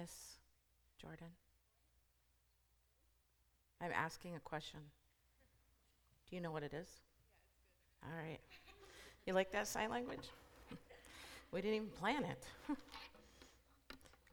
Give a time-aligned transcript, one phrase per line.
[0.00, 0.38] Miss
[1.00, 1.28] Jordan?
[3.80, 4.80] I'm asking a question.
[6.28, 6.88] Do you know what it is?
[8.02, 8.40] All right.
[9.26, 10.30] You like that sign language?
[11.52, 12.44] we didn't even plan it.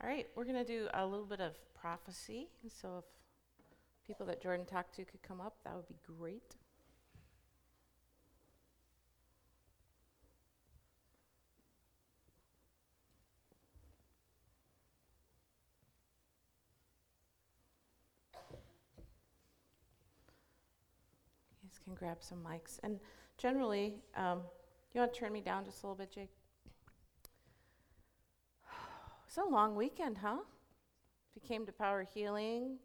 [0.02, 2.48] All right, we're going to do a little bit of prophecy.
[2.82, 3.06] So if
[4.08, 6.56] people that Jordan talked to could come up, that would be great.
[21.84, 22.80] Can grab some mics.
[22.84, 23.00] And
[23.38, 24.42] generally, um,
[24.94, 26.32] you want to turn me down just a little bit, Jake?
[29.28, 30.40] It's a long weekend, huh?
[31.30, 32.78] If you came to Power Healing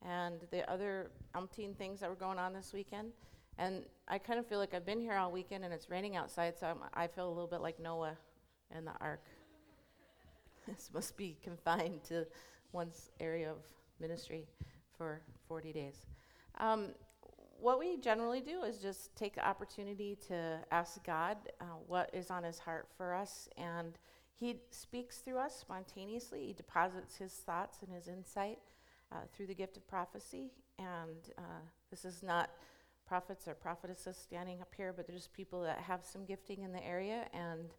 [0.00, 3.12] and the other umpteen things that were going on this weekend.
[3.58, 6.58] And I kind of feel like I've been here all weekend and it's raining outside,
[6.58, 8.16] so I'm, i feel a little bit like Noah
[8.70, 9.22] and the ark.
[10.66, 12.26] this must be confined to
[12.72, 13.58] one's area of
[14.00, 14.46] ministry
[14.96, 16.06] for 40 days.
[16.58, 16.88] Um,
[17.62, 22.28] what we generally do is just take the opportunity to ask God uh, what is
[22.28, 23.48] on his heart for us.
[23.56, 23.96] And
[24.34, 26.46] he speaks through us spontaneously.
[26.48, 28.58] He deposits his thoughts and his insight
[29.12, 30.50] uh, through the gift of prophecy.
[30.80, 32.50] And uh, this is not
[33.06, 36.72] prophets or prophetesses standing up here, but they're just people that have some gifting in
[36.72, 37.70] the area and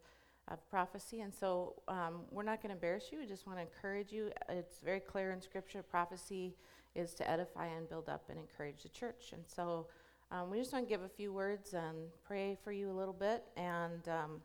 [0.48, 1.20] of prophecy.
[1.20, 3.18] And so um, we're not going to embarrass you.
[3.18, 4.30] We just want to encourage you.
[4.48, 6.54] It's very clear in Scripture prophecy
[6.94, 9.32] is to edify and build up and encourage the church.
[9.32, 9.88] And so
[10.30, 13.14] um, we just want to give a few words and pray for you a little
[13.14, 13.44] bit.
[13.56, 14.40] And um,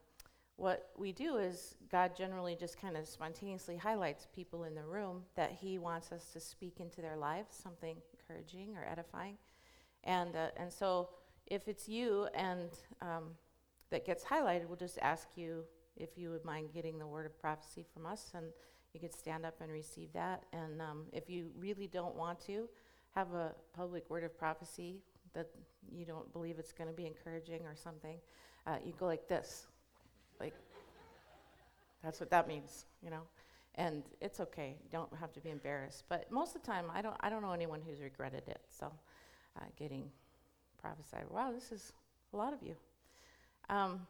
[0.55, 5.23] what we do is God generally just kind of spontaneously highlights people in the room
[5.35, 9.37] that He wants us to speak into their lives, something encouraging or edifying.
[10.03, 11.09] And, uh, and so
[11.47, 12.69] if it's you and
[13.01, 13.31] um,
[13.89, 15.63] that gets highlighted, we'll just ask you
[15.95, 18.45] if you would mind getting the word of prophecy from us and
[18.93, 20.43] you could stand up and receive that.
[20.53, 22.67] And um, if you really don't want to
[23.15, 25.01] have a public word of prophecy
[25.33, 25.49] that
[25.91, 28.17] you don't believe it's going to be encouraging or something,
[28.65, 29.67] uh, you go like this.
[30.39, 30.53] Like,
[32.03, 33.21] that's what that means, you know?
[33.75, 34.75] And it's okay.
[34.83, 36.05] You don't have to be embarrassed.
[36.09, 38.61] But most of the time, I don't, I don't know anyone who's regretted it.
[38.69, 38.91] So,
[39.57, 40.09] uh, getting
[40.81, 41.93] prophesied, wow, this is
[42.33, 42.75] a lot of you.
[43.69, 44.07] Um,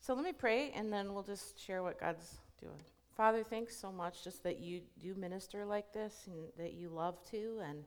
[0.00, 2.80] so let me pray, and then we'll just share what God's doing.
[3.18, 7.20] Father, thanks so much just that you do minister like this and that you love
[7.32, 7.82] to, and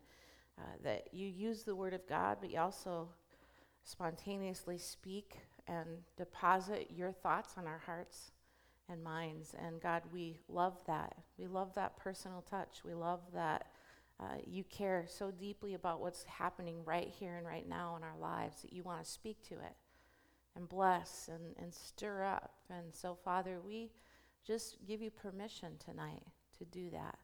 [0.60, 3.08] uh, that you use the Word of God, but you also
[3.86, 5.38] spontaneously speak
[5.70, 5.88] and
[6.18, 8.32] deposit your thoughts on our hearts
[8.90, 9.56] and minds.
[9.58, 11.16] And God, we love that.
[11.38, 12.82] We love that personal touch.
[12.84, 13.68] We love that
[14.20, 18.18] uh, you care so deeply about what's happening right here and right now in our
[18.20, 19.78] lives that you want to speak to it
[20.58, 22.52] and bless and, and stir up.
[22.70, 23.92] And so, Father, we
[24.46, 26.24] just give you permission tonight
[26.58, 27.18] to do that.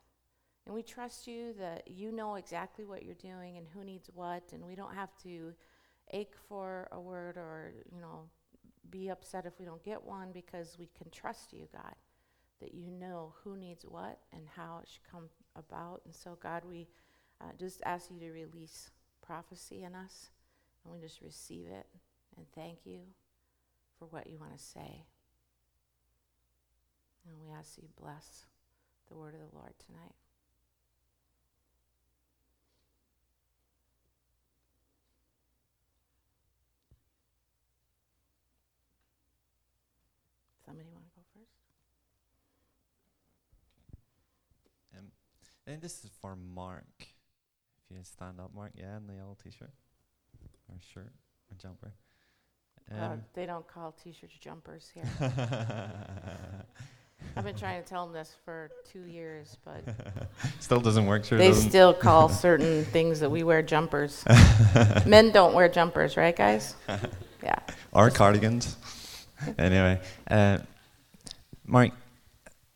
[0.65, 4.51] And we trust you that you know exactly what you're doing and who needs what,
[4.51, 5.53] and we don't have to
[6.11, 8.29] ache for a word or, you know,
[8.89, 11.95] be upset if we don't get one because we can trust you, God,
[12.59, 16.01] that you know who needs what and how it should come about.
[16.05, 16.87] And so, God, we
[17.41, 18.91] uh, just ask you to release
[19.21, 20.31] prophecy in us,
[20.83, 21.87] and we just receive it
[22.37, 22.99] and thank you
[23.97, 25.05] for what you want to say.
[27.27, 28.45] And we ask you bless
[29.09, 30.15] the word of the Lord tonight.
[40.65, 41.51] Somebody want to go first?
[44.97, 45.05] Um,
[45.65, 46.85] think this is for Mark.
[46.99, 49.71] If you stand up, Mark, yeah, in the yellow t-shirt
[50.69, 51.13] or shirt
[51.49, 51.93] or jumper.
[52.91, 55.05] Uh, Um, they don't call t-shirts jumpers here.
[57.35, 59.83] I've been trying to tell them this for two years, but
[60.59, 61.69] Still doesn't work, sure they doesn't.
[61.69, 64.23] still call certain things that we wear jumpers.
[65.05, 66.75] Men don't wear jumpers, right, guys?
[67.43, 67.59] Yeah.
[67.91, 68.75] or cardigans.
[69.57, 70.59] anyway, uh,
[71.65, 71.91] Mark,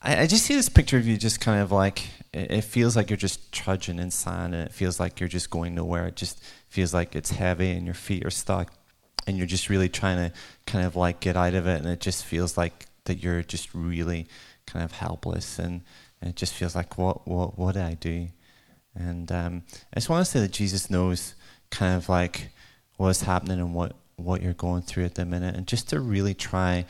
[0.01, 2.95] I, I just see this picture of you just kind of like, it, it feels
[2.95, 6.07] like you're just trudging in sand and it feels like you're just going nowhere.
[6.07, 8.71] It just feels like it's heavy and your feet are stuck
[9.27, 12.00] and you're just really trying to kind of like get out of it and it
[12.00, 14.25] just feels like that you're just really
[14.65, 15.81] kind of helpless and,
[16.21, 18.29] and it just feels like, what, what, what did I do?
[18.95, 19.63] And um,
[19.93, 21.35] I just want to say that Jesus knows
[21.69, 22.49] kind of like
[22.95, 26.33] what's happening and what, what you're going through at the minute, and just to really
[26.33, 26.85] try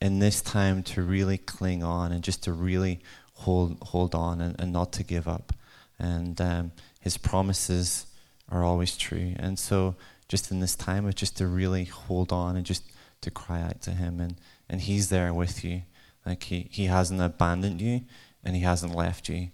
[0.00, 3.00] in this time to really cling on and just to really
[3.34, 5.52] hold hold on and, and not to give up.
[5.98, 8.06] And um, His promises
[8.50, 9.96] are always true, and so
[10.28, 12.84] just in this time, it's just to really hold on and just
[13.22, 14.36] to cry out to Him, and
[14.68, 15.82] and He's there with you.
[16.24, 18.02] Like He He hasn't abandoned you,
[18.44, 19.50] and He hasn't left you.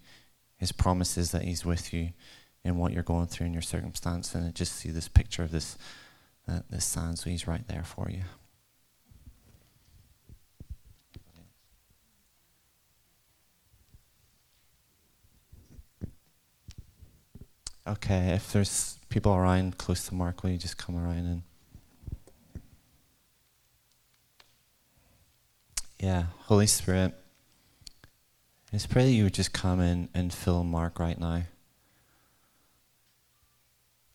[0.57, 2.11] His promise is that He's with you
[2.65, 4.35] in what you're going through in your circumstance.
[4.35, 5.77] And I just see this picture of this,
[6.49, 8.23] uh, this sand, so He's right there for you.
[17.85, 21.43] Okay, if there's people around close to Mark, will you just come around and.
[26.03, 27.15] Yeah, Holy Spirit,
[28.03, 31.43] I just pray that you would just come in and fill Mark right now.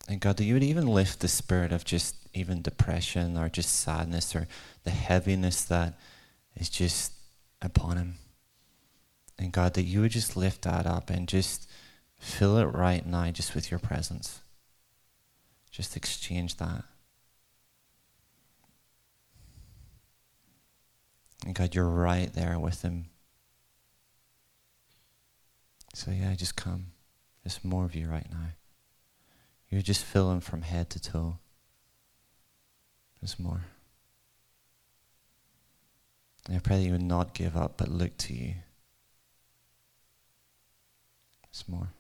[0.09, 3.73] And God, that you would even lift the spirit of just even depression or just
[3.73, 4.49] sadness or
[4.83, 5.97] the heaviness that
[6.57, 7.13] is just
[7.61, 8.15] upon him.
[9.39, 11.69] And God, that you would just lift that up and just
[12.19, 14.41] fill it right now just with your presence.
[15.71, 16.83] Just exchange that.
[21.47, 23.05] And God, you're right there with him.
[25.93, 26.87] So yeah, just come.
[27.41, 28.49] There's more of you right now.
[29.69, 31.37] You're just fill him from head to toe.
[33.21, 33.61] There's more.
[36.47, 38.55] And I pray that you would not give up, but look to you.
[41.43, 41.91] There's more.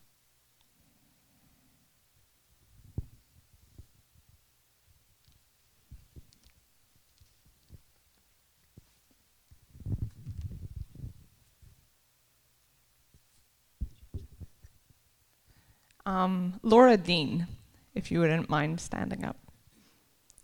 [16.07, 17.47] Um, Laura Dean,
[17.93, 19.35] if you wouldn't mind standing up.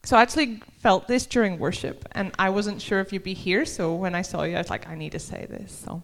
[0.04, 3.66] So I actually felt this during worship, and I wasn't sure if you'd be here.
[3.66, 5.72] So when I saw you, I was like, I need to say this.
[5.72, 6.04] So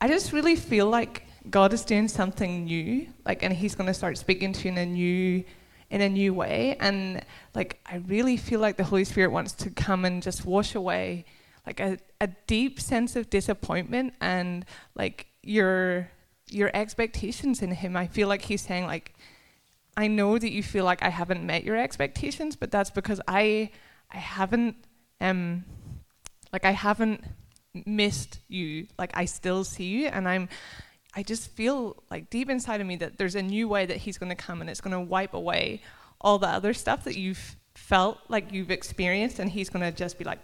[0.00, 3.94] I just really feel like God is doing something new, like, and He's going to
[3.94, 5.44] start speaking to you in a new,
[5.90, 6.76] in a new way.
[6.80, 7.24] And
[7.54, 11.26] like, I really feel like the Holy Spirit wants to come and just wash away,
[11.64, 14.64] like a, a deep sense of disappointment and
[14.96, 16.10] like your
[16.52, 17.96] your expectations in him.
[17.96, 19.14] I feel like he's saying like
[19.96, 23.70] I know that you feel like I haven't met your expectations, but that's because I
[24.10, 24.76] I haven't
[25.20, 25.64] um
[26.52, 27.24] like I haven't
[27.86, 28.86] missed you.
[28.98, 30.48] Like I still see you and I'm
[31.14, 34.16] I just feel like deep inside of me that there's a new way that he's
[34.16, 35.82] going to come and it's going to wipe away
[36.20, 40.18] all the other stuff that you've felt like you've experienced and he's going to just
[40.18, 40.38] be like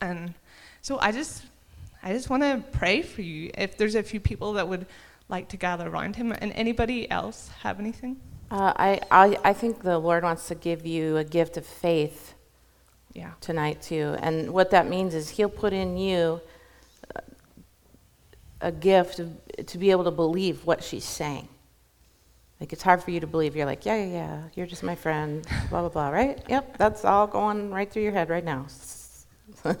[0.00, 0.34] and
[0.82, 1.44] so I just
[2.02, 3.50] I just want to pray for you.
[3.56, 4.86] If there's a few people that would
[5.28, 8.20] like to gather around him, and anybody else have anything?
[8.50, 12.34] Uh, I, I, I think the Lord wants to give you a gift of faith
[13.12, 13.32] yeah.
[13.40, 14.16] tonight, too.
[14.20, 16.40] And what that means is He'll put in you
[18.62, 19.30] a gift of,
[19.66, 21.48] to be able to believe what she's saying.
[22.60, 23.56] Like, it's hard for you to believe.
[23.56, 26.40] You're like, yeah, yeah, yeah, you're just my friend, blah, blah, blah, right?
[26.48, 28.66] Yep, that's all going right through your head right now.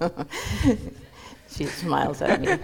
[1.52, 2.58] she smiles at me.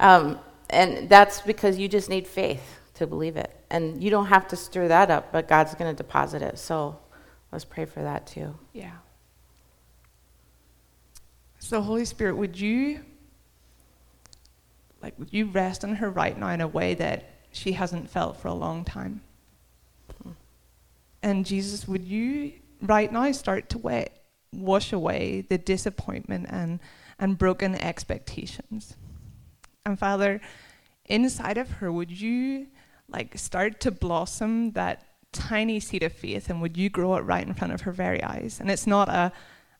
[0.00, 0.38] Um,
[0.70, 3.54] and that's because you just need faith to believe it.
[3.70, 6.58] And you don't have to stir that up, but God's going to deposit it.
[6.58, 6.98] So
[7.50, 8.56] let's pray for that too.
[8.72, 8.92] Yeah.
[11.58, 13.04] So, Holy Spirit, would you,
[15.00, 18.36] like, would you rest on her right now in a way that she hasn't felt
[18.38, 19.20] for a long time?
[20.22, 20.30] Hmm.
[21.22, 26.80] And Jesus, would you right now start to wet, wash away the disappointment and
[27.22, 28.96] and broken expectations.
[29.86, 30.40] And Father,
[31.04, 32.66] inside of her, would you
[33.08, 37.46] like start to blossom that tiny seed of faith and would you grow it right
[37.46, 38.58] in front of her very eyes?
[38.58, 39.32] And it's not a,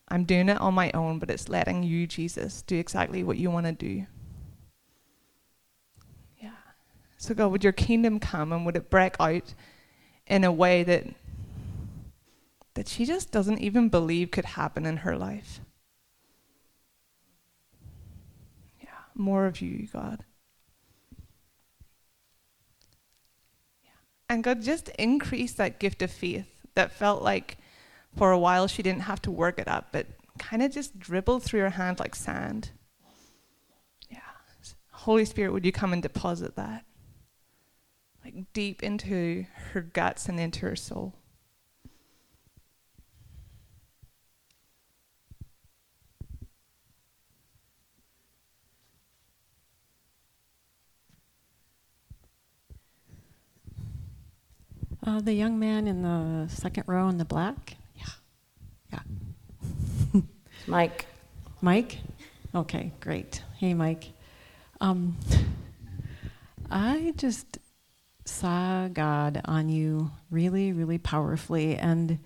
[0.07, 3.51] I'm doing it on my own, but it's letting you, Jesus, do exactly what you
[3.51, 4.07] want to do.
[6.41, 6.51] Yeah.
[7.17, 9.53] So, God, would your kingdom come and would it break out
[10.29, 11.07] in a way that
[12.75, 15.61] that she just doesn't even believe could happen in her life?
[19.15, 20.25] More of you, God.
[24.29, 27.59] And God just increase that gift of faith that felt like
[28.17, 30.07] for a while she didn't have to work it up, but
[30.39, 32.71] kind of just dribbled through her hand like sand.
[34.11, 34.19] Yeah.
[34.91, 36.85] Holy Spirit, would you come and deposit that?
[38.25, 41.15] Like deep into her guts and into her soul.
[55.05, 57.77] Uh, the young man in the second row in the black.
[57.97, 59.01] Yeah.
[60.13, 60.21] Yeah.
[60.69, 61.07] Mike.
[61.61, 61.99] Mike?
[62.55, 63.43] Okay, great.
[63.57, 64.13] Hey, Mike.
[64.81, 65.17] Um,
[66.71, 67.59] I just
[68.25, 71.77] saw God on you really, really powerfully.
[71.77, 72.21] And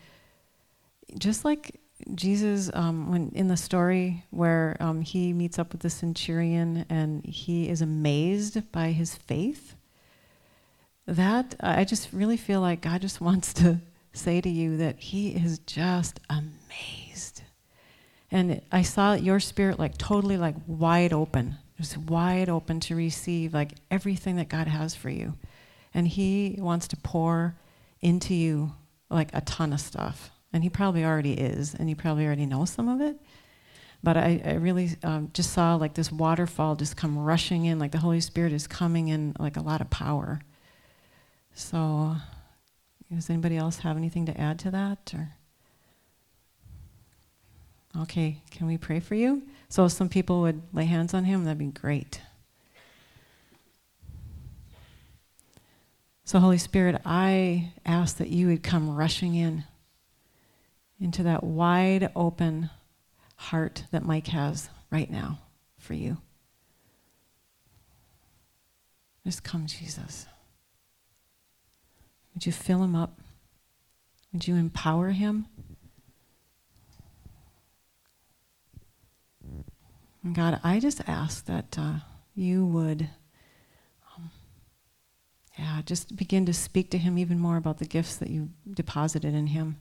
[1.18, 1.80] just like
[2.14, 7.24] Jesus, um, when in the story where um, he meets up with the centurion and
[7.24, 9.76] he is amazed by his faith,
[11.06, 13.80] that, I just really feel like God just wants to
[14.12, 17.42] say to you that He is just amazed.
[18.30, 23.54] And I saw your spirit like totally like wide open, just wide open to receive
[23.54, 25.34] like everything that God has for you.
[25.94, 27.54] And He wants to pour
[28.00, 28.72] into you
[29.08, 30.30] like a ton of stuff.
[30.52, 33.16] And He probably already is, and you probably already know some of it.
[34.02, 37.92] But I, I really um, just saw like this waterfall just come rushing in, like
[37.92, 40.40] the Holy Spirit is coming in like a lot of power.
[41.58, 42.14] So,
[43.10, 45.14] does anybody else have anything to add to that?
[45.14, 45.30] Or
[48.02, 49.42] okay, can we pray for you?
[49.70, 52.20] So, if some people would lay hands on him, that'd be great.
[56.26, 59.64] So, Holy Spirit, I ask that you would come rushing in
[61.00, 62.68] into that wide open
[63.36, 65.38] heart that Mike has right now
[65.78, 66.18] for you.
[69.24, 70.26] Just come, Jesus.
[72.36, 73.18] Would you fill him up?
[74.30, 75.46] Would you empower him?
[80.22, 81.94] And God, I just ask that uh,
[82.34, 83.08] you would,
[84.14, 84.30] um,
[85.58, 89.34] yeah, just begin to speak to him even more about the gifts that you deposited
[89.34, 89.80] in him.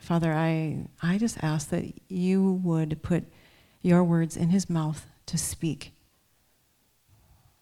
[0.00, 3.26] Father, I, I just ask that you would put
[3.80, 5.92] your words in his mouth to speak.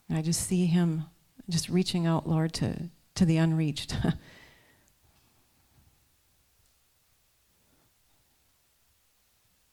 [0.09, 1.05] And I just see him
[1.49, 3.97] just reaching out, Lord, to, to the unreached.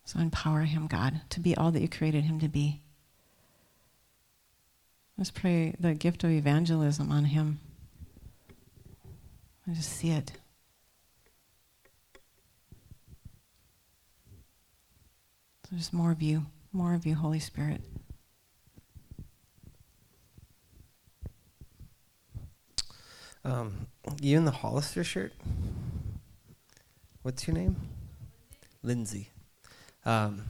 [0.06, 2.82] so empower him, God, to be all that you created him to be.
[5.18, 7.60] Let's pray the gift of evangelism on him.
[9.68, 10.32] I just see it.
[15.70, 17.82] There's more of you, more of you, Holy Spirit.
[23.43, 23.88] Um,
[24.21, 25.33] you in the Hollister shirt?
[27.24, 27.75] What's your name?
[28.83, 29.29] Lindsay.
[30.05, 30.43] Um,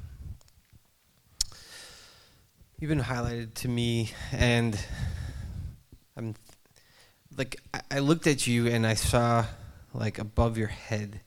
[2.78, 4.78] you've been highlighted to me, and
[6.18, 6.36] I'm
[7.38, 9.46] like I, I looked at you and I saw
[9.94, 11.22] like above your head,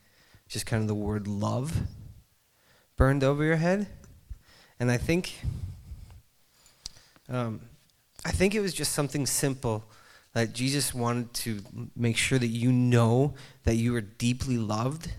[0.49, 1.81] just kind of the word love
[2.97, 3.87] burned over your head,
[4.79, 5.41] and I think,
[7.31, 7.63] um,
[8.23, 9.85] I think it was just something simple
[10.35, 11.63] that Jesus wanted to
[11.97, 15.13] make sure that you know that you are deeply loved,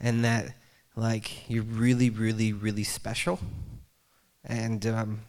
[0.00, 0.54] and that
[0.96, 3.38] like you're really, really, really special,
[4.44, 5.20] and um,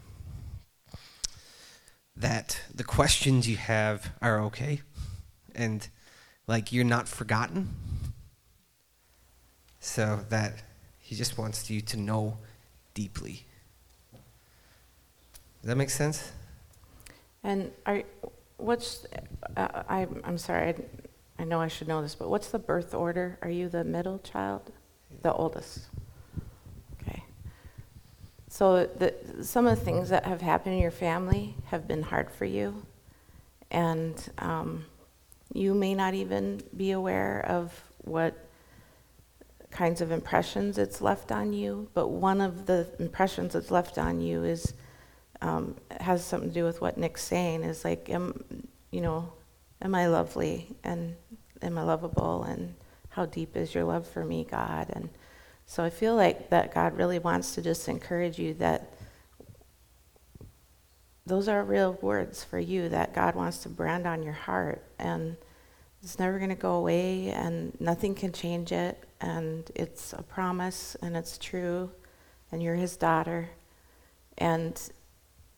[2.15, 4.81] that the questions you have are okay,
[5.53, 5.89] and
[6.47, 7.69] like you're not forgotten.
[9.79, 10.63] So that
[10.99, 12.37] he just wants you to know
[12.93, 13.45] deeply.
[15.61, 16.31] Does that make sense?
[17.43, 18.03] And are,
[18.63, 19.05] what's,
[19.57, 20.75] uh, I, I'm sorry, I,
[21.39, 23.37] I know I should know this, but what's the birth order?
[23.41, 24.71] Are you the middle child?
[25.21, 25.87] The oldest?
[27.01, 27.23] Okay.
[28.47, 32.31] So the, some of the things that have happened in your family have been hard
[32.31, 32.85] for you.
[33.71, 34.85] And um,
[35.53, 38.37] you may not even be aware of what
[39.71, 44.21] kinds of impressions it's left on you, but one of the impressions that's left on
[44.21, 44.73] you is
[45.43, 47.63] um, has something to do with what Nick's saying.
[47.63, 49.31] Is like, am you know,
[49.81, 51.15] am I lovely and
[51.61, 52.73] am I lovable and
[53.09, 54.87] how deep is your love for me, God?
[54.93, 55.09] And
[55.65, 58.93] so I feel like that God really wants to just encourage you that
[61.25, 65.37] those are real words for you that God wants to brand on your heart and
[66.01, 70.97] it's never going to go away and nothing can change it and it's a promise
[71.01, 71.89] and it's true
[72.51, 73.49] and you're his daughter
[74.37, 74.91] and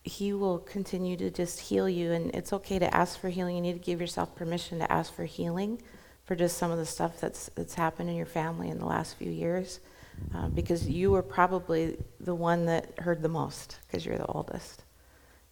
[0.06, 3.62] he will continue to just heal you and it's okay to ask for healing you
[3.62, 5.82] need to give yourself permission to ask for healing
[6.26, 9.18] for just some of the stuff that's that's happened in your family in the last
[9.18, 9.80] few years
[10.34, 14.84] uh, because you were probably the one that heard the most because you're the oldest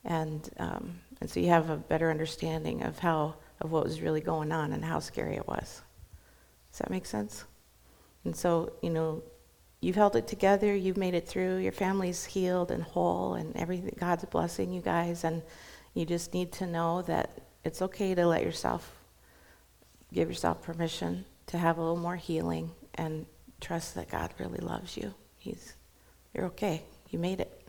[0.05, 4.21] and um, and so you have a better understanding of how of what was really
[4.21, 5.81] going on and how scary it was.
[6.71, 7.45] Does that make sense?
[8.25, 9.23] And so, you know,
[9.83, 13.95] you've held it together, you've made it through, your family's healed and whole, and everything.
[13.99, 15.41] God's blessing you guys, and
[15.93, 17.29] you just need to know that
[17.63, 18.91] it's okay to let yourself
[20.13, 23.25] give yourself permission to have a little more healing and
[23.59, 25.13] trust that God really loves you.
[25.37, 25.73] He's,
[26.33, 26.83] you're okay.
[27.09, 27.61] You made it.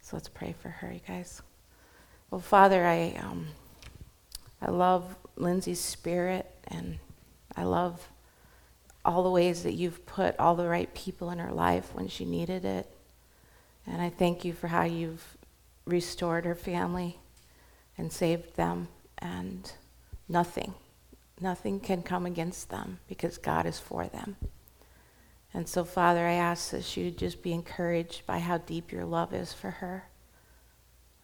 [0.00, 1.42] So let's pray for her, you guys.
[2.30, 3.48] Well, Father, I, um,
[4.60, 6.98] I love Lindsay's spirit, and
[7.56, 8.06] I love
[9.04, 12.24] all the ways that you've put all the right people in her life when she
[12.24, 12.90] needed it.
[13.86, 15.36] And I thank you for how you've
[15.84, 17.18] restored her family
[17.98, 19.70] and saved them, and
[20.28, 20.74] nothing,
[21.40, 24.36] nothing can come against them because God is for them.
[25.52, 29.04] And so, Father, I ask that she would just be encouraged by how deep your
[29.04, 30.08] love is for her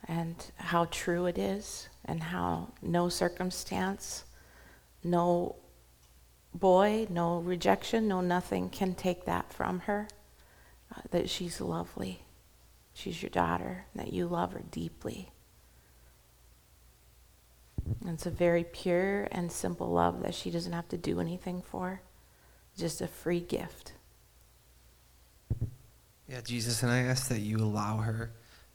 [0.07, 4.25] and how true it is, and how no circumstance,
[5.05, 5.57] no
[6.55, 10.09] boy, no rejection, no nothing can take that from her.
[10.95, 12.25] Uh, that she's lovely,
[12.93, 15.31] she's your daughter, that you love her deeply.
[18.01, 21.63] And it's a very pure and simple love that she doesn't have to do anything
[21.63, 22.03] for,
[22.77, 23.93] just a free gift.
[26.29, 28.31] Yeah, Jesus, and I ask that you allow her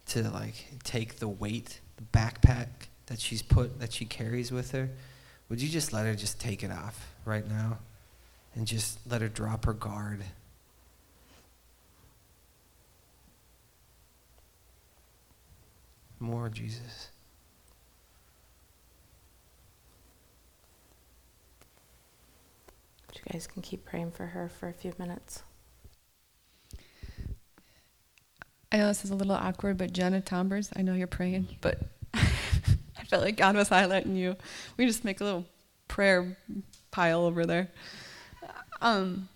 [0.08, 2.68] to like take the weight, the backpack
[3.08, 4.90] that she's put that she carries with her.
[5.50, 7.78] Would you just let her just take it off right now
[8.56, 10.24] and just let her drop her guard?
[16.20, 17.10] More, Jesus.
[23.14, 25.44] You guys can keep praying for her for a few minutes.
[28.72, 31.80] I know this is a little awkward, but Jenna Tombers, I know you're praying, but
[31.82, 31.86] I
[33.16, 34.36] felt like God was highlighting you.
[34.76, 35.46] We just make a little
[35.88, 36.36] prayer
[36.92, 37.70] pile over there.
[38.82, 39.30] Um,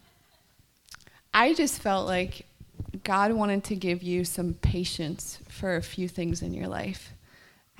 [1.33, 2.45] I just felt like
[3.05, 7.13] God wanted to give you some patience for a few things in your life.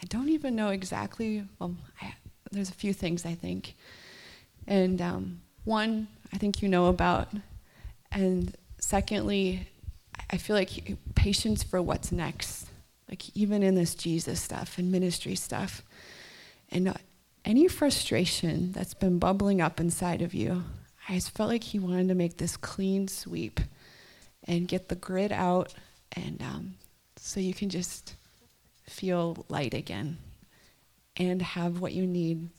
[0.02, 2.14] I don't even know exactly, well, I,
[2.50, 3.76] there's a few things I think.
[4.68, 7.28] And um, one, I think you know about.
[8.10, 9.68] And secondly,
[10.30, 12.69] I feel like patience for what's next,
[13.10, 15.82] like even in this Jesus stuff and ministry stuff.
[16.70, 16.96] And
[17.44, 20.64] any frustration that's been bubbling up inside of you,
[21.08, 23.60] I just felt like he wanted to make this clean sweep
[24.44, 25.74] and get the grit out,
[26.14, 26.76] and um,
[27.18, 28.16] so you can just
[28.84, 30.18] feel light again
[31.18, 32.50] and have what you need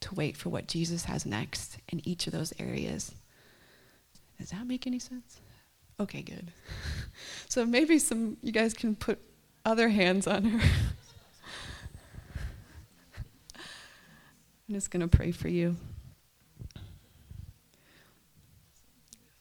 [0.00, 3.12] to wait for what Jesus has next in each of those areas.
[4.38, 5.40] Does that make any sense?
[5.98, 6.52] Okay, good.
[7.48, 9.18] so maybe some you guys can put
[9.66, 10.68] other hands on her.
[14.68, 15.76] I'm just going to pray for you.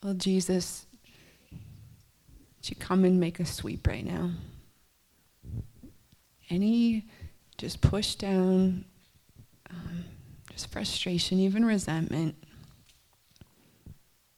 [0.03, 0.85] Well, Jesus,
[1.51, 4.31] would you come and make a sweep right now?
[6.49, 7.05] Any
[7.57, 8.85] just push down,
[9.69, 10.05] um,
[10.51, 12.35] just frustration, even resentment.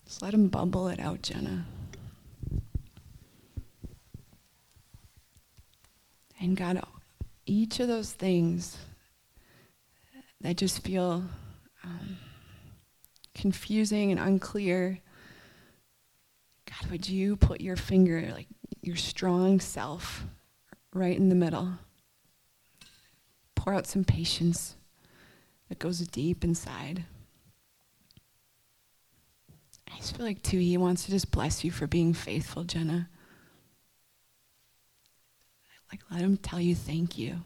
[0.06, 1.66] Just let him bubble it out, Jenna.
[6.40, 6.82] And God,
[7.46, 8.78] each of those things
[10.42, 11.24] that just feel
[11.84, 12.18] um,
[13.34, 15.00] confusing and unclear,
[16.66, 18.48] God, would you put your finger, like
[18.82, 20.26] your strong self,
[20.94, 21.74] right in the middle?
[23.56, 24.76] Pour out some patience
[25.70, 27.06] that goes deep inside.
[29.92, 33.10] I just feel like, too, he wants to just bless you for being faithful, Jenna.
[35.92, 37.44] Like, let him tell you thank you.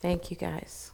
[0.00, 0.92] Thank you, guys.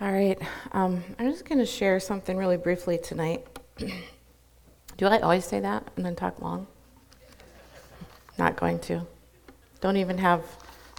[0.00, 0.38] All right,
[0.70, 3.44] um, I'm just going to share something really briefly tonight.
[4.96, 6.68] Do I always say that and then talk long?
[8.38, 9.04] Not going to.
[9.80, 10.44] Don't even have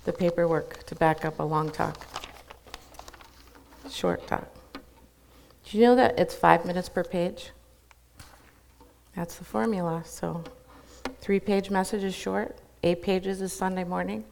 [0.04, 2.06] the paperwork to back up a long talk.
[3.90, 4.50] Short talk.
[4.74, 7.52] Do you know that it's five minutes per page?
[9.16, 10.04] That's the formula.
[10.06, 10.44] So,
[11.22, 14.26] three page message is short, eight pages is Sunday morning.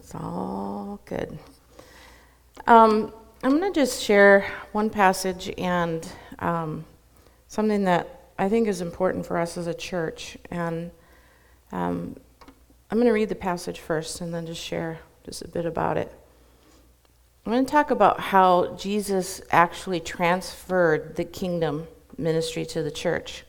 [0.00, 1.38] It's all good.
[2.66, 6.06] Um, I'm going to just share one passage and
[6.40, 6.84] um,
[7.48, 10.36] something that I think is important for us as a church.
[10.50, 10.90] And
[11.72, 12.16] um,
[12.90, 15.96] I'm going to read the passage first and then just share just a bit about
[15.96, 16.12] it.
[17.46, 21.86] I'm going to talk about how Jesus actually transferred the kingdom
[22.18, 23.44] ministry to the church.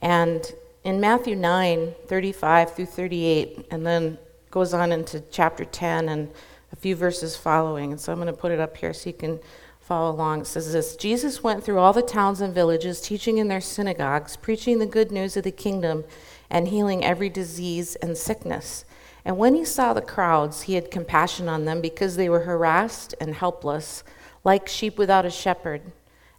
[0.00, 0.44] And
[0.84, 4.18] in Matthew 9, 35 through 38, and then
[4.50, 6.30] goes on into chapter 10 and
[6.72, 7.92] a few verses following.
[7.92, 9.38] And so I'm going to put it up here so you can
[9.80, 10.40] follow along.
[10.40, 14.36] It says this Jesus went through all the towns and villages, teaching in their synagogues,
[14.36, 16.04] preaching the good news of the kingdom,
[16.48, 18.84] and healing every disease and sickness.
[19.24, 23.14] And when he saw the crowds, he had compassion on them because they were harassed
[23.20, 24.02] and helpless,
[24.44, 25.92] like sheep without a shepherd.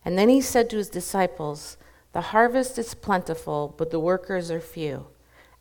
[0.03, 1.77] And then he said to his disciples,
[2.11, 5.07] The harvest is plentiful, but the workers are few.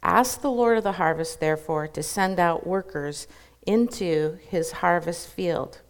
[0.02, 3.28] Ask the Lord of the harvest, therefore, to send out workers
[3.66, 5.80] into his harvest field.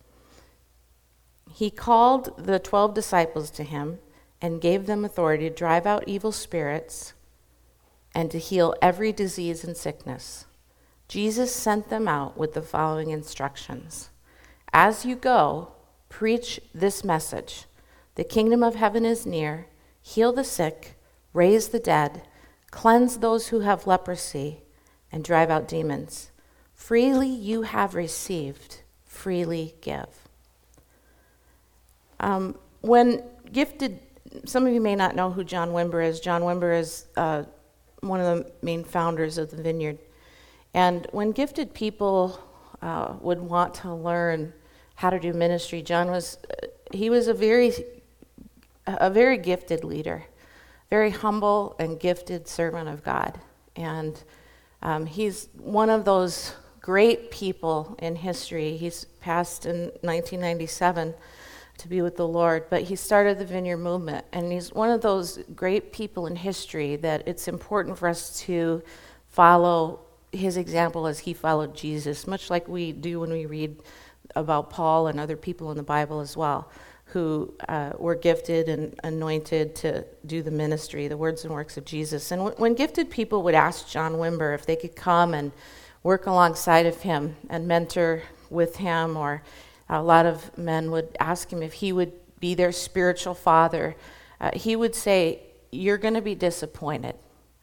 [1.52, 3.98] He called the twelve disciples to him
[4.40, 7.12] and gave them authority to drive out evil spirits
[8.14, 10.46] and to heal every disease and sickness.
[11.08, 14.10] Jesus sent them out with the following instructions
[14.72, 15.72] As you go,
[16.08, 17.66] preach this message
[18.16, 19.68] The kingdom of heaven is near,
[20.00, 20.98] heal the sick,
[21.32, 22.22] raise the dead,
[22.70, 24.62] cleanse those who have leprosy,
[25.12, 26.31] and drive out demons.
[26.82, 30.08] Freely you have received, freely give.
[32.18, 34.00] Um, when gifted,
[34.46, 36.18] some of you may not know who John Wimber is.
[36.18, 37.44] John Wimber is uh,
[38.00, 39.96] one of the main founders of the Vineyard.
[40.74, 42.40] And when gifted people
[42.82, 44.52] uh, would want to learn
[44.96, 47.72] how to do ministry, John was uh, he was a very
[48.88, 50.24] a very gifted leader,
[50.90, 53.38] very humble and gifted servant of God,
[53.76, 54.20] and
[54.82, 58.76] um, he's one of those great people in history.
[58.76, 61.14] He's passed in 1997
[61.78, 65.00] to be with the Lord, but he started the Vineyard Movement, and he's one of
[65.00, 68.82] those great people in history that it's important for us to
[69.30, 70.00] follow
[70.32, 73.76] his example as he followed Jesus, much like we do when we read
[74.34, 76.70] about Paul and other people in the Bible as well,
[77.06, 81.84] who uh, were gifted and anointed to do the ministry, the words and works of
[81.84, 82.30] Jesus.
[82.30, 85.52] And w- when gifted people would ask John Wimber if they could come and
[86.02, 89.42] work alongside of him and mentor with him, or
[89.88, 93.96] a lot of men would ask him if he would be their spiritual father,
[94.40, 97.14] uh, he would say, You're going to be disappointed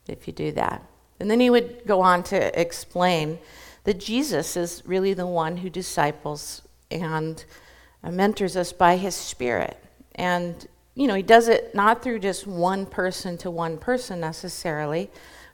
[0.07, 0.83] if you do that.
[1.19, 3.39] And then he would go on to explain
[3.83, 7.43] that Jesus is really the one who disciples and
[8.03, 9.77] uh, mentors us by his Spirit.
[10.15, 15.09] And, you know, he does it not through just one person to one person necessarily,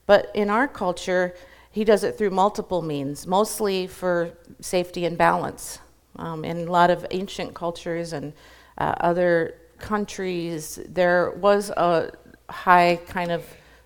[0.06, 1.34] but in our culture,
[1.76, 5.80] he does it through multiple means, mostly for safety and balance.
[6.16, 8.32] Um, in a lot of ancient cultures and
[8.78, 12.14] uh, other countries, there was a
[12.48, 13.44] high kind of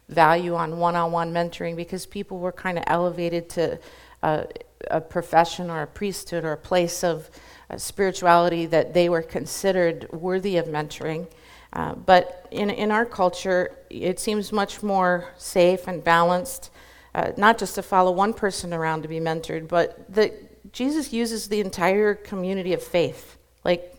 [0.08, 3.80] value on one on one mentoring because people were kind of elevated to
[4.22, 4.44] uh,
[4.92, 7.32] a profession or a priesthood or a place of
[7.72, 11.26] uh, spirituality that they were considered worthy of mentoring.
[11.74, 16.70] Uh, but in, in our culture, it seems much more safe and balanced,
[17.16, 21.48] uh, not just to follow one person around to be mentored, but that Jesus uses
[21.48, 23.96] the entire community of faith, like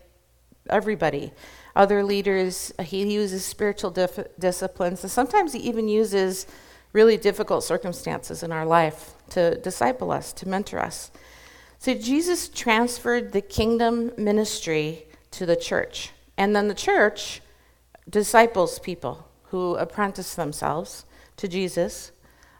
[0.69, 1.31] everybody
[1.75, 2.73] other leaders.
[2.81, 6.47] He uses spiritual dif- disciplines, and sometimes he even uses
[6.93, 11.11] really difficult circumstances in our life to disciple us, to mentor us.
[11.79, 17.41] So Jesus transferred the kingdom ministry to the church, and then the church
[18.09, 21.05] disciples people who apprentice themselves
[21.37, 22.11] to Jesus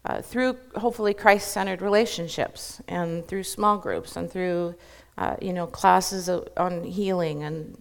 [0.06, 4.76] uh, through hopefully Christ-centered relationships, and through small groups, and through
[5.18, 7.78] uh, you know classes on healing and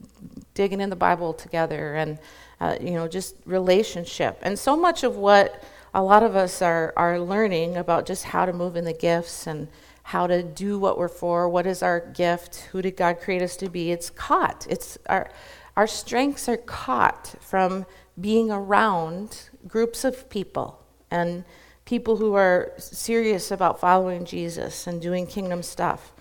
[0.55, 2.19] digging in the Bible together and,
[2.61, 4.39] uh, you know, just relationship.
[4.43, 5.63] And so much of what
[5.95, 9.47] a lot of us are, are learning about just how to move in the gifts
[9.47, 9.69] and
[10.03, 13.57] how to do what we're for, what is our gift, who did God create us
[13.57, 14.67] to be, it's caught.
[14.69, 15.31] It's our,
[15.77, 17.87] our strengths are caught from
[18.21, 21.45] being around groups of people and
[21.91, 26.13] people who are serious about following Jesus and doing kingdom stuff.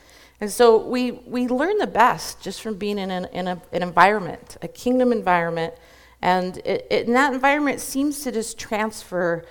[0.42, 3.84] And so we, we learn the best just from being in an, in a, an
[3.84, 5.76] environment, a kingdom environment.
[6.24, 9.46] And it, it, in that environment seems to just transfer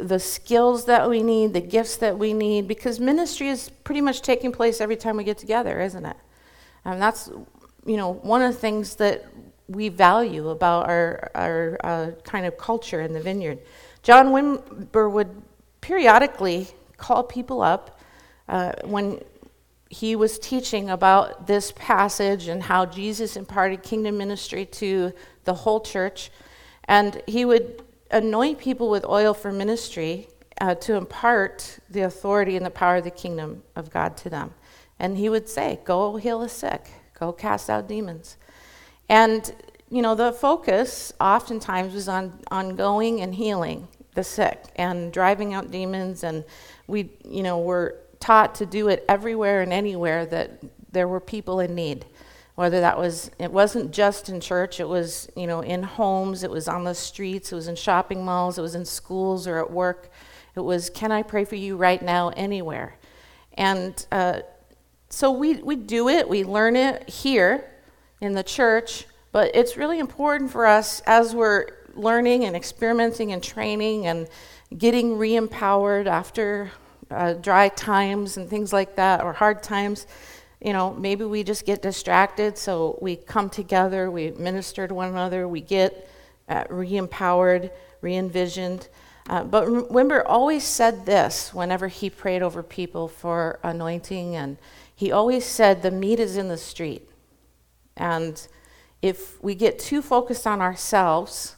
[0.00, 4.22] the skills that we need, the gifts that we need, because ministry is pretty much
[4.22, 6.16] taking place every time we get together, isn't it?
[6.86, 7.28] And that's,
[7.84, 9.26] you know, one of the things that
[9.66, 13.58] we value about our, our uh, kind of culture in the vineyard.
[14.02, 15.42] John Wimber would
[15.88, 17.98] periodically call people up
[18.46, 19.18] uh, when
[19.88, 25.10] he was teaching about this passage and how Jesus imparted kingdom ministry to
[25.44, 26.30] the whole church.
[26.84, 30.28] And he would anoint people with oil for ministry
[30.60, 34.52] uh, to impart the authority and the power of the kingdom of God to them.
[34.98, 38.36] And he would say, Go heal the sick, go cast out demons.
[39.08, 39.54] And,
[39.88, 45.54] you know, the focus oftentimes was on, on going and healing the sick and driving
[45.54, 46.24] out demons.
[46.24, 46.44] And
[46.88, 51.60] we, you know, were taught to do it everywhere and anywhere that there were people
[51.60, 52.04] in need.
[52.56, 56.50] Whether that was it wasn't just in church it was you know in homes it
[56.50, 59.70] was on the streets it was in shopping malls it was in schools or at
[59.70, 60.10] work.
[60.56, 62.96] It was can i pray for you right now anywhere?
[63.54, 64.40] And uh,
[65.08, 67.64] so we, we do it, we learn it here
[68.20, 73.42] in the church, but it's really important for us as we're learning and experimenting and
[73.42, 74.28] training and
[74.76, 76.70] getting re empowered after
[77.10, 80.06] uh, dry times and things like that, or hard times.
[80.60, 85.08] You know, maybe we just get distracted, so we come together, we minister to one
[85.08, 86.08] another, we get
[86.48, 88.88] uh, re empowered, re envisioned.
[89.28, 94.56] Uh, but Wimber always said this whenever he prayed over people for anointing, and
[94.94, 97.08] he always said, The meat is in the street.
[97.96, 98.46] And
[99.00, 101.56] if we get too focused on ourselves,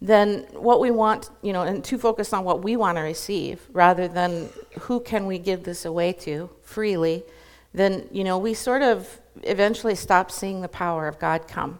[0.00, 3.66] then what we want, you know, and too focused on what we want to receive
[3.72, 4.48] rather than
[4.80, 7.24] who can we give this away to freely,
[7.72, 11.78] then, you know, we sort of eventually stop seeing the power of God come.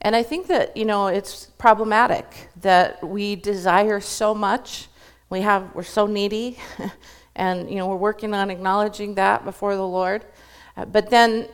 [0.00, 4.88] And I think that, you know, it's problematic that we desire so much.
[5.28, 6.58] We have, we're so needy.
[7.34, 10.24] and, you know, we're working on acknowledging that before the Lord.
[10.76, 11.48] Uh, but then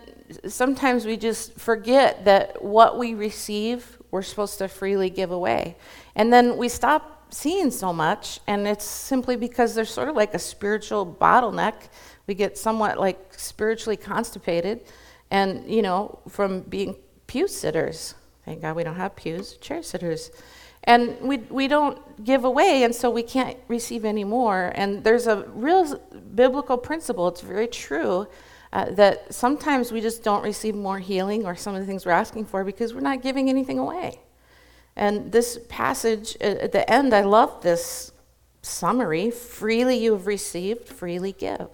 [0.47, 5.77] sometimes we just forget that what we receive, we're supposed to freely give away.
[6.15, 10.35] And then we stop seeing so much, and it's simply because there's sort of like
[10.35, 11.75] a spiritual bottleneck.
[12.29, 14.83] We get somewhat like spiritually constipated,
[15.33, 16.95] and, you know, from being
[17.27, 18.15] pew sitters.
[18.45, 20.31] Thank God we don't have pews, chair sitters.
[20.85, 24.71] And we, we don't give away, and so we can't receive any more.
[24.77, 25.99] And there's a real
[26.37, 28.29] biblical principle, it's very true,
[28.75, 32.11] uh, that sometimes we just don't receive more healing or some of the things we're
[32.13, 34.21] asking for because we're not giving anything away.
[34.97, 38.13] And this passage at the end, I love this
[38.63, 41.69] summary freely you have received, freely give.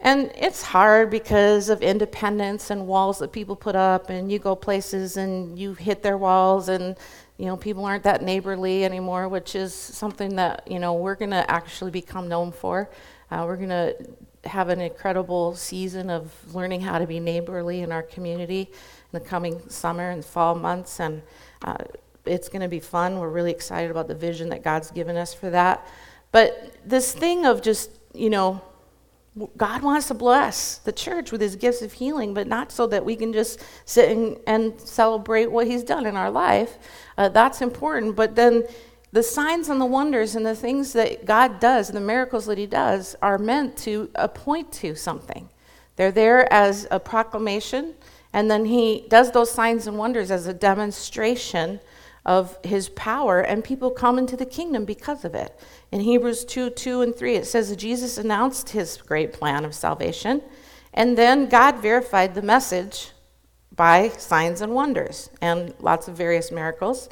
[0.00, 4.54] And it's hard because of independence and walls that people put up, and you go
[4.54, 6.96] places and you hit their walls, and
[7.36, 11.32] you know people aren't that neighborly anymore, which is something that you know we're going
[11.32, 12.88] to actually become known for.
[13.30, 13.96] Uh, we're going to
[14.44, 18.70] have an incredible season of learning how to be neighborly in our community
[19.12, 21.22] in the coming summer and fall months, and
[21.64, 21.76] uh,
[22.24, 23.18] it's going to be fun.
[23.18, 25.86] We're really excited about the vision that God's given us for that.
[26.30, 28.62] But this thing of just you know
[29.56, 33.04] God wants to bless the church with his gifts of healing, but not so that
[33.04, 36.78] we can just sit and, and celebrate what he's done in our life.
[37.16, 38.16] Uh, that's important.
[38.16, 38.64] But then
[39.12, 42.66] the signs and the wonders and the things that God does, the miracles that he
[42.66, 45.48] does, are meant to point to something.
[45.96, 47.94] They're there as a proclamation,
[48.32, 51.80] and then he does those signs and wonders as a demonstration
[52.26, 55.58] of his power, and people come into the kingdom because of it.
[55.90, 59.74] In Hebrews 2 2 and 3, it says that Jesus announced his great plan of
[59.74, 60.42] salvation,
[60.92, 63.12] and then God verified the message
[63.74, 67.08] by signs and wonders and lots of various miracles,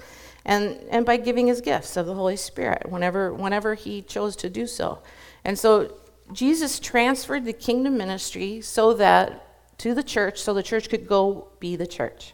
[0.47, 4.49] and, and by giving his gifts of the Holy Spirit whenever, whenever he chose to
[4.49, 5.01] do so.
[5.45, 5.99] And so
[6.33, 11.49] Jesus transferred the kingdom ministry so that to the church, so the church could go
[11.59, 12.33] be the church.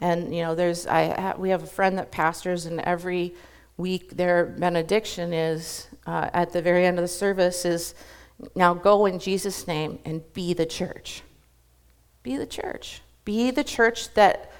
[0.00, 3.34] And you know, there's I ha- we have a friend that pastors, and every
[3.76, 7.94] week their benediction is uh, at the very end of the service is
[8.54, 11.22] now go in Jesus' name and be the church.
[12.22, 13.00] Be the church.
[13.24, 14.50] Be the church that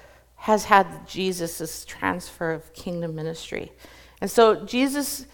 [0.47, 3.69] has had Jesus' transfer of kingdom ministry.
[4.21, 5.25] And so Jesus,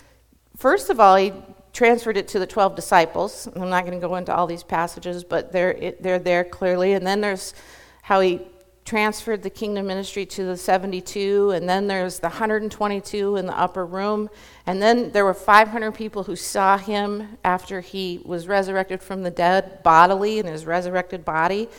[0.58, 1.32] first of all, he
[1.71, 3.47] transferred it to the 12 disciples.
[3.56, 6.93] I'm not going to go into all these passages, but they're, they're there clearly.
[6.93, 7.54] And then there's
[8.02, 8.41] how he
[8.86, 13.86] transferred the kingdom ministry to the 72, and then there's the 122 in the upper
[13.86, 14.32] room.
[14.65, 19.30] And then there were 500 people who saw him after he was resurrected from the
[19.30, 21.69] dead bodily in his resurrected body.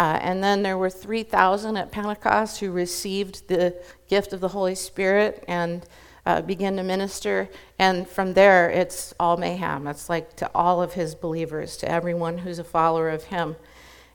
[0.00, 3.76] Uh, and then there were 3,000 at Pentecost who received the
[4.08, 5.84] gift of the Holy Spirit and
[6.24, 7.50] uh, began to minister.
[7.78, 9.86] And from there, it's all mayhem.
[9.86, 13.56] It's like to all of his believers, to everyone who's a follower of him.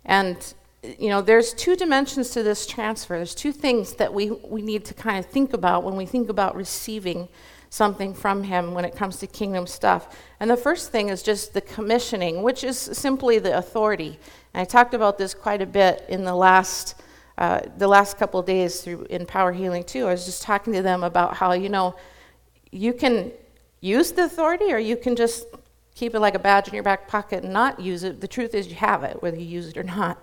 [0.04, 3.18] And you know, there's two dimensions to this transfer.
[3.18, 6.30] There's two things that we, we need to kind of think about when we think
[6.30, 7.28] about receiving
[7.76, 10.16] something from Him when it comes to kingdom stuff.
[10.40, 14.18] And the first thing is just the commissioning, which is simply the authority.
[14.54, 16.96] And I talked about this quite a bit in the last.
[17.38, 20.82] Uh, the last couple days through in power healing too i was just talking to
[20.82, 21.94] them about how you know
[22.72, 23.30] you can
[23.82, 25.46] use the authority or you can just
[25.96, 28.56] keep it like a badge in your back pocket and not use it the truth
[28.56, 30.18] is you have it whether you use it or not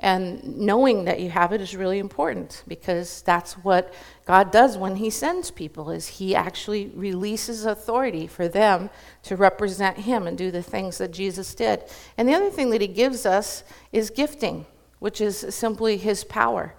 [0.00, 3.92] and knowing that you have it is really important because that's what
[4.26, 8.90] God does when he sends people is he actually releases authority for them
[9.24, 11.82] to represent him and do the things that Jesus did.
[12.16, 14.66] And the other thing that he gives us is gifting,
[15.00, 16.74] which is simply his power.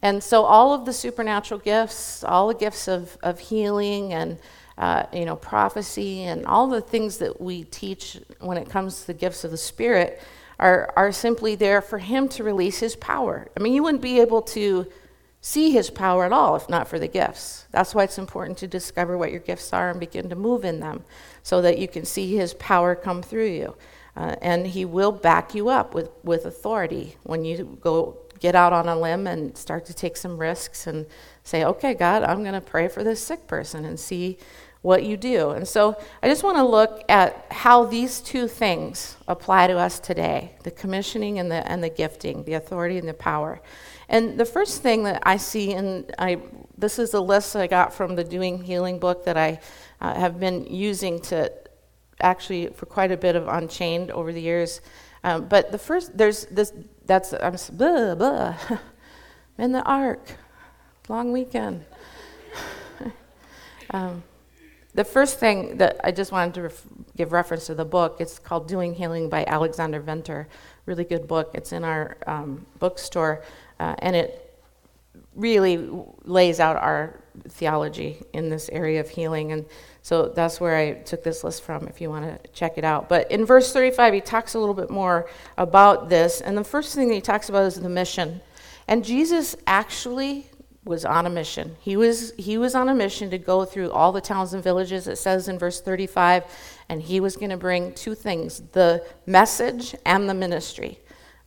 [0.00, 4.38] And so all of the supernatural gifts, all the gifts of, of healing and
[4.78, 9.06] uh, you know prophecy and all the things that we teach when it comes to
[9.08, 10.20] the gifts of the Spirit
[10.62, 13.48] are, are simply there for him to release his power.
[13.56, 14.86] I mean, you wouldn't be able to
[15.40, 17.66] see his power at all if not for the gifts.
[17.72, 20.78] That's why it's important to discover what your gifts are and begin to move in
[20.78, 21.02] them
[21.42, 23.76] so that you can see his power come through you.
[24.16, 28.72] Uh, and he will back you up with, with authority when you go get out
[28.72, 31.06] on a limb and start to take some risks and
[31.42, 34.38] say, okay, God, I'm going to pray for this sick person and see
[34.82, 35.50] what you do.
[35.50, 39.98] And so I just want to look at how these two things apply to us
[40.00, 43.60] today the commissioning and the, and the gifting, the authority and the power.
[44.08, 46.38] And the first thing that I see, and I,
[46.76, 49.60] this is a list I got from the Doing Healing book that I
[50.00, 51.50] uh, have been using to
[52.20, 54.80] actually for quite a bit of Unchained over the years.
[55.24, 56.72] Um, but the first, there's this,
[57.06, 58.56] that's, I'm, blah, blah.
[59.58, 60.36] in the ark,
[61.08, 61.84] long weekend.
[63.90, 64.22] um,
[64.94, 68.38] the first thing that I just wanted to ref- give reference to the book, it's
[68.38, 70.48] called Doing Healing by Alexander Venter.
[70.84, 71.50] Really good book.
[71.54, 73.42] It's in our um, bookstore,
[73.80, 74.38] uh, and it
[75.34, 75.88] really
[76.24, 79.52] lays out our theology in this area of healing.
[79.52, 79.64] And
[80.02, 83.08] so that's where I took this list from if you want to check it out.
[83.08, 86.40] But in verse 35, he talks a little bit more about this.
[86.40, 88.40] And the first thing that he talks about is the mission.
[88.88, 90.50] And Jesus actually
[90.84, 91.76] was on a mission.
[91.80, 95.06] He was, he was on a mission to go through all the towns and villages,
[95.06, 96.44] it says in verse 35,
[96.88, 100.98] and he was going to bring two things the message and the ministry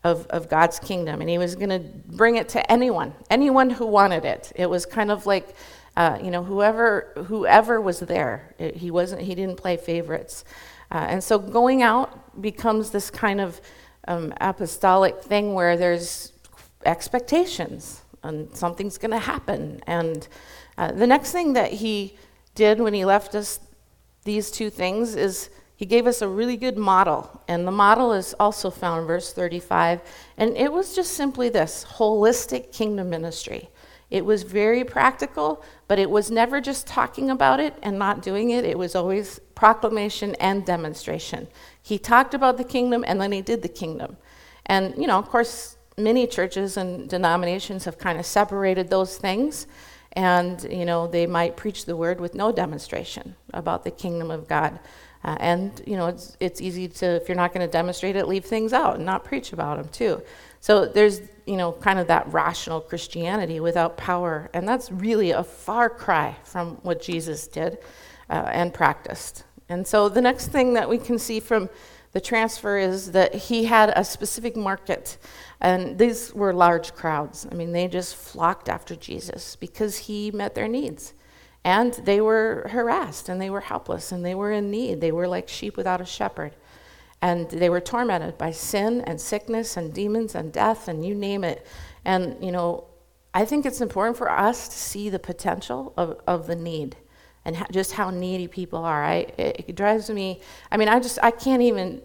[0.03, 1.19] of, of God's kingdom.
[1.19, 4.53] And he was going to bring it to anyone, anyone who wanted it.
[4.55, 5.55] It was kind of like,
[5.97, 8.53] uh, you know, whoever, whoever was there.
[8.57, 10.45] It, he, wasn't, he didn't play favorites.
[10.91, 13.59] Uh, and so going out becomes this kind of
[14.07, 16.31] um, apostolic thing where there's
[16.85, 19.81] expectations and something's going to happen.
[19.88, 20.27] And
[20.77, 22.17] uh, the next thing that he
[22.53, 23.59] did when he left us
[24.23, 27.41] these two things is he gave us a really good model.
[27.47, 30.01] And the model is also found in verse 35.
[30.38, 33.69] And it was just simply this holistic kingdom ministry.
[34.09, 38.51] It was very practical, but it was never just talking about it and not doing
[38.51, 38.63] it.
[38.63, 41.47] It was always proclamation and demonstration.
[41.81, 44.17] He talked about the kingdom and then he did the kingdom.
[44.67, 49.67] And, you know, of course, many churches and denominations have kind of separated those things.
[50.13, 54.47] And you know they might preach the word with no demonstration about the kingdom of
[54.47, 54.79] god.
[55.25, 58.27] Uh, and you know it's, it's easy to if you're not going to demonstrate it
[58.27, 60.21] leave things out and not preach about them too.
[60.62, 64.49] So there's you know kind of that rational christianity without power.
[64.53, 67.77] And that's really a far cry from what jesus did
[68.29, 69.43] uh, and practiced.
[69.67, 71.69] And so the next thing that we can see from
[72.13, 75.17] the transfer is that he had a specific market
[75.61, 77.47] and these were large crowds.
[77.49, 81.13] I mean, they just flocked after Jesus because he met their needs.
[81.63, 85.01] And they were harassed and they were helpless and they were in need.
[85.01, 86.55] They were like sheep without a shepherd.
[87.21, 91.43] And they were tormented by sin and sickness and demons and death and you name
[91.43, 91.65] it.
[92.03, 92.85] And, you know,
[93.33, 96.97] I think it's important for us to see the potential of, of the need
[97.43, 99.03] and just how needy people are.
[99.03, 100.41] I, it, it drives me,
[100.71, 102.01] I mean, I just, I can't even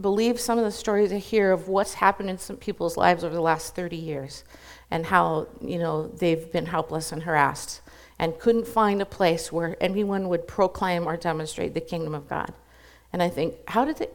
[0.00, 3.34] believe some of the stories I hear of what's happened in some people's lives over
[3.34, 4.44] the last 30 years
[4.90, 7.80] and how, you know, they've been helpless and harassed
[8.18, 12.52] and couldn't find a place where anyone would proclaim or demonstrate the kingdom of God.
[13.12, 14.08] And I think, how did they,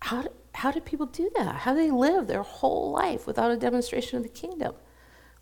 [0.00, 1.56] how, how did people do that?
[1.56, 4.74] How did they live their whole life without a demonstration of the kingdom?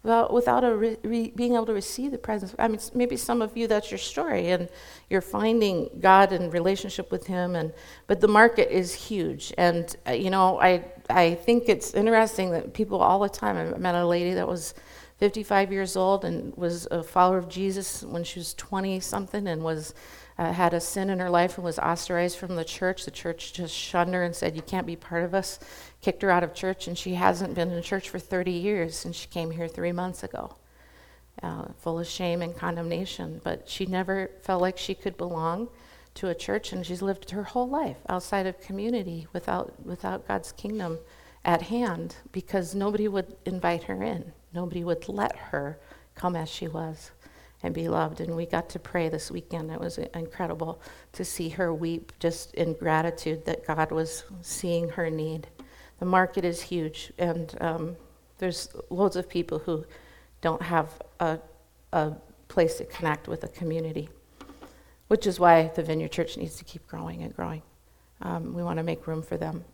[0.05, 2.55] Without, without re, re, being able to receive the presence.
[2.59, 4.69] I mean, maybe some of you that's your story, and
[5.11, 7.57] you're finding God in relationship with Him.
[7.57, 7.73] And
[8.07, 12.75] but the market is huge, and uh, you know, I I think it's interesting that
[12.75, 13.57] people all the time.
[13.57, 14.75] I met a lady that was
[15.19, 19.65] 55 years old and was a follower of Jesus when she was 20 something, and
[19.65, 19.95] was
[20.37, 23.05] uh, had a sin in her life and was ostracized from the church.
[23.05, 25.61] The church just shunned her and said, You can't be part of us,
[26.01, 29.15] kicked her out of church, and she hasn't been in church for 30 years, and
[29.15, 30.57] she came here three months ago,
[31.43, 33.41] uh, full of shame and condemnation.
[33.45, 35.69] But she never felt like she could belong
[36.15, 40.51] to a church, and she's lived her whole life outside of community without, without God's
[40.53, 40.99] kingdom
[41.45, 44.33] at hand because nobody would invite her in.
[44.53, 45.79] Nobody would let her
[46.15, 47.11] come as she was
[47.65, 48.21] and be loved.
[48.21, 49.71] And we got to pray this weekend.
[49.71, 55.09] It was incredible to see her weep just in gratitude that God was seeing her
[55.09, 55.49] need.
[55.99, 57.97] The market is huge, and um,
[58.37, 59.87] there's loads of people who
[60.43, 60.91] don't have
[61.21, 61.39] a,
[61.95, 62.13] a
[62.49, 64.11] place to connect with a community,
[65.09, 67.63] which is why the Vineyard Church needs to keep growing and growing.
[68.21, 69.65] Um, we want to make room for them.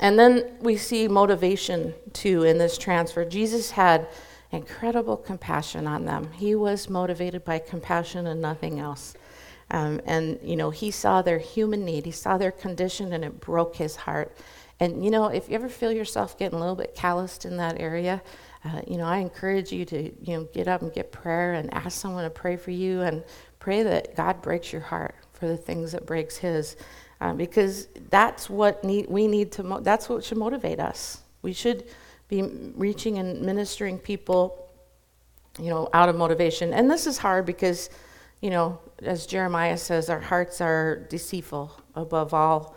[0.00, 3.24] And then we see motivation too in this transfer.
[3.24, 4.06] Jesus had
[4.50, 6.32] incredible compassion on them.
[6.32, 9.14] He was motivated by compassion and nothing else.
[9.70, 13.40] Um, and, you know, he saw their human need, he saw their condition, and it
[13.40, 14.34] broke his heart.
[14.80, 17.78] And, you know, if you ever feel yourself getting a little bit calloused in that
[17.78, 18.22] area,
[18.64, 21.72] uh, you know, I encourage you to, you know, get up and get prayer and
[21.74, 23.22] ask someone to pray for you and
[23.58, 26.76] pray that God breaks your heart for the things that breaks his.
[27.20, 31.22] Um, because that's what need, we need to, mo- that's what should motivate us.
[31.42, 31.84] We should
[32.28, 32.42] be
[32.76, 34.68] reaching and ministering people,
[35.58, 36.72] you know, out of motivation.
[36.74, 37.90] And this is hard because,
[38.40, 42.76] you know, as Jeremiah says, our hearts are deceitful above all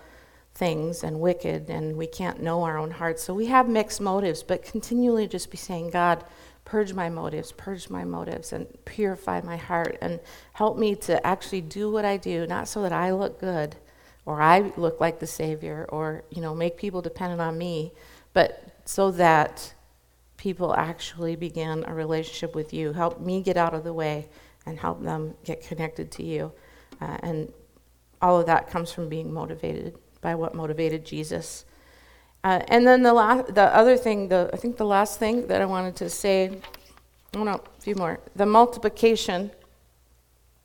[0.54, 3.24] things and wicked, and we can't know our own hearts.
[3.24, 6.24] So we have mixed motives, but continually just be saying, God,
[6.66, 10.20] purge my motives, purge my motives, and purify my heart, and
[10.54, 13.76] help me to actually do what I do, not so that I look good
[14.26, 17.92] or I look like the Savior or, you know, make people dependent on me,
[18.34, 19.74] but so that
[20.38, 22.94] people actually begin a relationship with you.
[22.94, 24.28] Help me get out of the way
[24.66, 26.52] and help them get connected to you.
[27.00, 27.54] Uh, and
[28.22, 31.66] all of that comes from being motivated by what motivated Jesus.
[32.44, 35.62] Uh, and then the, la- the other thing, the, I think the last thing that
[35.62, 36.60] I wanted to say,
[37.36, 38.20] oh no, a few more.
[38.36, 39.52] The multiplication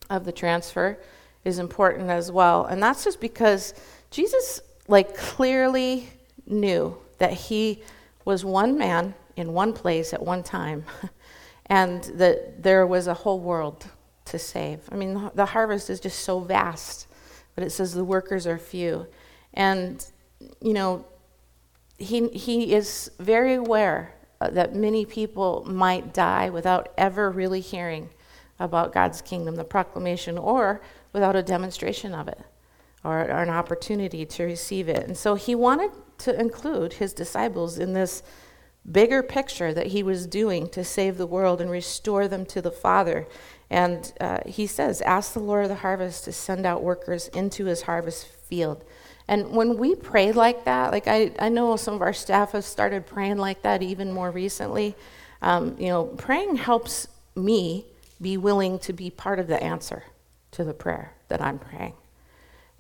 [0.08, 0.98] of the transfer
[1.44, 2.64] is important as well.
[2.64, 3.74] And that's just because
[4.10, 6.08] Jesus, like, clearly
[6.46, 7.82] knew that he
[8.26, 10.84] was one man in one place at one time,
[11.66, 13.86] and that there was a whole world
[14.26, 14.80] to save.
[14.92, 17.06] I mean, the harvest is just so vast,
[17.54, 19.06] but it says the workers are few.
[19.54, 20.04] And,
[20.60, 21.06] you know,
[21.96, 28.10] he, he is very aware uh, that many people might die without ever really hearing
[28.58, 32.40] about God's kingdom, the proclamation, or without a demonstration of it
[33.04, 35.06] or, or an opportunity to receive it.
[35.06, 38.22] And so he wanted to include his disciples in this
[38.90, 42.70] bigger picture that he was doing to save the world and restore them to the
[42.70, 43.26] Father.
[43.68, 47.64] And uh, he says, Ask the Lord of the harvest to send out workers into
[47.64, 48.84] his harvest field.
[49.28, 52.64] And when we pray like that, like I, I know some of our staff have
[52.64, 54.94] started praying like that even more recently.
[55.42, 57.86] Um, you know, praying helps me
[58.20, 60.04] be willing to be part of the answer
[60.52, 61.94] to the prayer that I'm praying.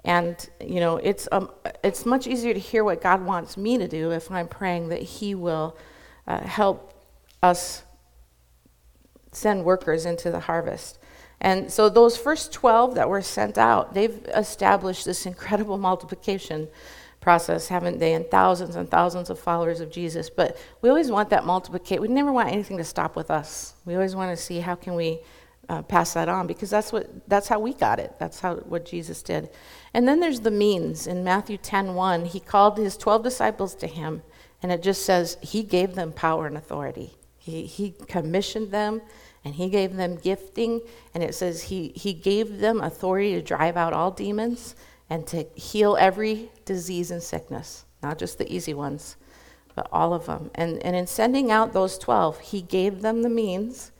[0.06, 1.50] And you know, it's um,
[1.82, 5.02] it's much easier to hear what God wants me to do if I'm praying that
[5.02, 5.76] He will
[6.28, 6.94] uh, help
[7.42, 7.82] us
[9.32, 10.98] send workers into the harvest.
[11.40, 16.68] And so those first 12 that were sent out, they've established this incredible multiplication
[17.20, 18.14] process, haven't they?
[18.14, 20.30] And thousands and thousands of followers of Jesus.
[20.30, 22.00] But we always want that multiplication.
[22.00, 23.74] We never want anything to stop with us.
[23.84, 25.18] We always want to see how can we
[25.68, 28.14] uh, pass that on because that's what that's how we got it.
[28.18, 29.50] That's how what Jesus did.
[29.94, 31.06] And then there's the means.
[31.06, 34.22] In Matthew 10:1, he called his 12 disciples to him,
[34.62, 37.16] and it just says he gave them power and authority.
[37.46, 39.02] He, he commissioned them
[39.44, 40.80] and he gave them gifting
[41.14, 44.74] and it says he, he gave them authority to drive out all demons
[45.08, 49.16] and to heal every disease and sickness not just the easy ones
[49.76, 53.28] but all of them and, and in sending out those 12 he gave them the
[53.28, 53.92] means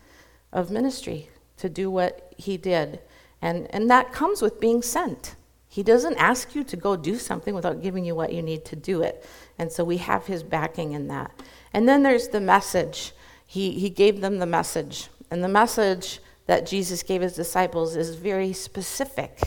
[0.52, 1.28] of ministry
[1.58, 3.00] to do what he did.
[3.42, 5.36] And, and that comes with being sent.
[5.68, 8.76] He doesn't ask you to go do something without giving you what you need to
[8.76, 9.26] do it.
[9.58, 11.30] And so we have his backing in that.
[11.72, 13.12] And then there's the message.
[13.46, 15.08] He, he gave them the message.
[15.30, 19.40] And the message that Jesus gave his disciples is very specific.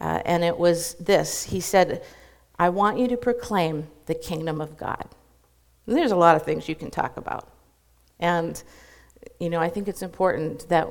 [0.00, 1.44] Uh, and it was this.
[1.44, 2.04] He said,
[2.58, 5.08] I want you to proclaim the kingdom of God.
[5.86, 7.48] And there's a lot of things you can talk about.
[8.20, 8.62] And,
[9.40, 10.86] you know, I think it's important that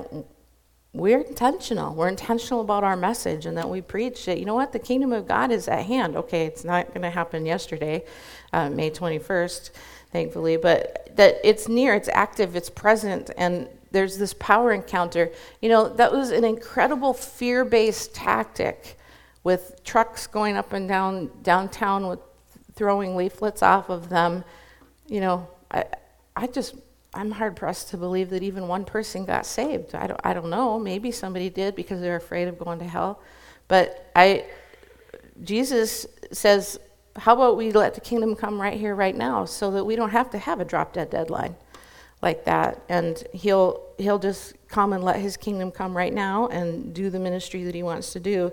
[0.94, 1.96] we're intentional.
[1.96, 5.12] We're intentional about our message and that we preach that, you know what, the kingdom
[5.12, 6.16] of God is at hand.
[6.16, 8.06] Okay, it's not going to happen yesterday,
[8.54, 9.72] uh, May 21st,
[10.12, 15.32] thankfully, but that it's near, it's active, it's present, and there's this power encounter.
[15.62, 19.00] You know, that was an incredible fear based tactic
[19.44, 22.20] with trucks going up and down downtown with
[22.76, 24.44] throwing leaflets off of them.
[25.08, 25.86] You know, I,
[26.36, 26.76] I just,
[27.14, 29.94] I'm hard pressed to believe that even one person got saved.
[29.94, 30.80] I don't, I don't know.
[30.80, 33.22] Maybe somebody did because they're afraid of going to hell.
[33.68, 34.46] But I,
[35.44, 36.80] Jesus says,
[37.16, 40.10] how about we let the kingdom come right here, right now, so that we don't
[40.10, 41.56] have to have a drop dead deadline
[42.24, 46.96] like that and he'll he'll just come and let his kingdom come right now and
[46.96, 48.52] do the ministry that he wants to do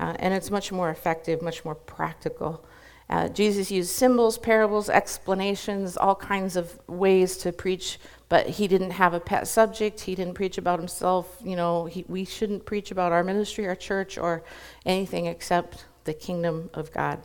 [0.00, 2.64] uh, and it's much more effective much more practical
[3.10, 7.98] uh, jesus used symbols parables explanations all kinds of ways to preach
[8.28, 12.04] but he didn't have a pet subject he didn't preach about himself you know he,
[12.08, 14.42] we shouldn't preach about our ministry our church or
[14.86, 17.20] anything except the kingdom of god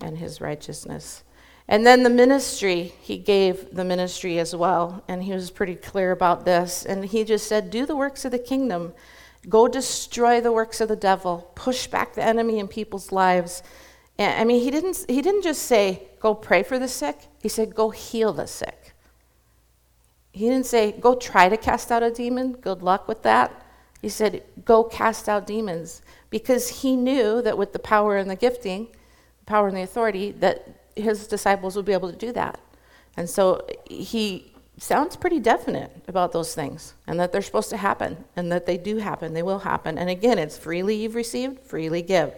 [0.00, 1.24] and his righteousness
[1.68, 5.02] And then the ministry, he gave the ministry as well.
[5.08, 6.84] And he was pretty clear about this.
[6.84, 8.92] And he just said, Do the works of the kingdom.
[9.48, 11.50] Go destroy the works of the devil.
[11.54, 13.62] Push back the enemy in people's lives.
[14.18, 17.18] I mean, he didn't, he didn't just say, Go pray for the sick.
[17.40, 18.94] He said, Go heal the sick.
[20.32, 22.52] He didn't say, Go try to cast out a demon.
[22.52, 23.64] Good luck with that.
[24.00, 26.02] He said, Go cast out demons.
[26.30, 28.88] Because he knew that with the power and the gifting,
[29.40, 32.60] the power and the authority, that his disciples would be able to do that.
[33.16, 38.24] And so he sounds pretty definite about those things and that they're supposed to happen
[38.36, 39.98] and that they do happen, they will happen.
[39.98, 42.34] And again, it's freely you've received, freely give.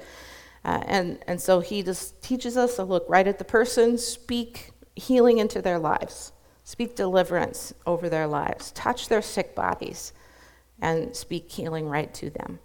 [0.64, 4.70] Uh, and, and so he just teaches us to look right at the person, speak
[4.96, 10.12] healing into their lives, speak deliverance over their lives, touch their sick bodies,
[10.80, 12.58] and speak healing right to them.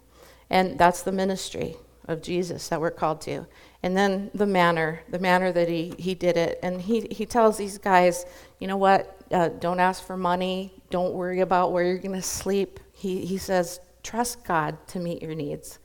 [0.48, 1.76] And that's the ministry
[2.08, 3.46] of Jesus that we're called to.
[3.82, 6.58] And then the manner, the manner that he, he did it.
[6.62, 8.24] And he, he tells these guys,
[8.58, 9.16] you know what?
[9.30, 10.72] Uh, don't ask for money.
[10.90, 12.80] Don't worry about where you're going to sleep.
[12.92, 15.78] He, he says, trust God to meet your needs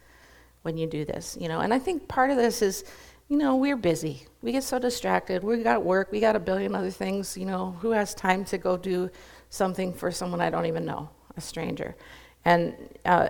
[0.66, 1.38] when you do this.
[1.40, 2.84] You know, and I think part of this is,
[3.30, 4.24] you know, we're busy.
[4.42, 5.44] We get so distracted.
[5.44, 6.12] We got work.
[6.12, 7.38] We got a billion other things.
[7.38, 9.10] You know, who has time to go do
[9.50, 11.96] something for someone I don't even know, a stranger?
[12.44, 13.30] And uh,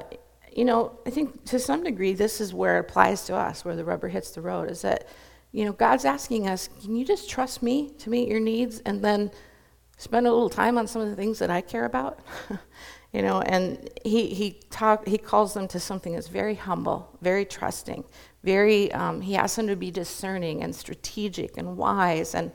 [0.56, 3.76] you know, I think to some degree this is where it applies to us, where
[3.76, 5.08] the rubber hits the road, is that,
[5.52, 9.04] you know, God's asking us, can you just trust me to meet your needs and
[9.04, 9.32] then
[9.98, 12.20] spend a little time on some of the things that I care about?
[13.16, 17.46] you know, and he, he, talk, he calls them to something that's very humble, very
[17.46, 18.04] trusting,
[18.44, 22.52] very, um, he asks them to be discerning and strategic and wise and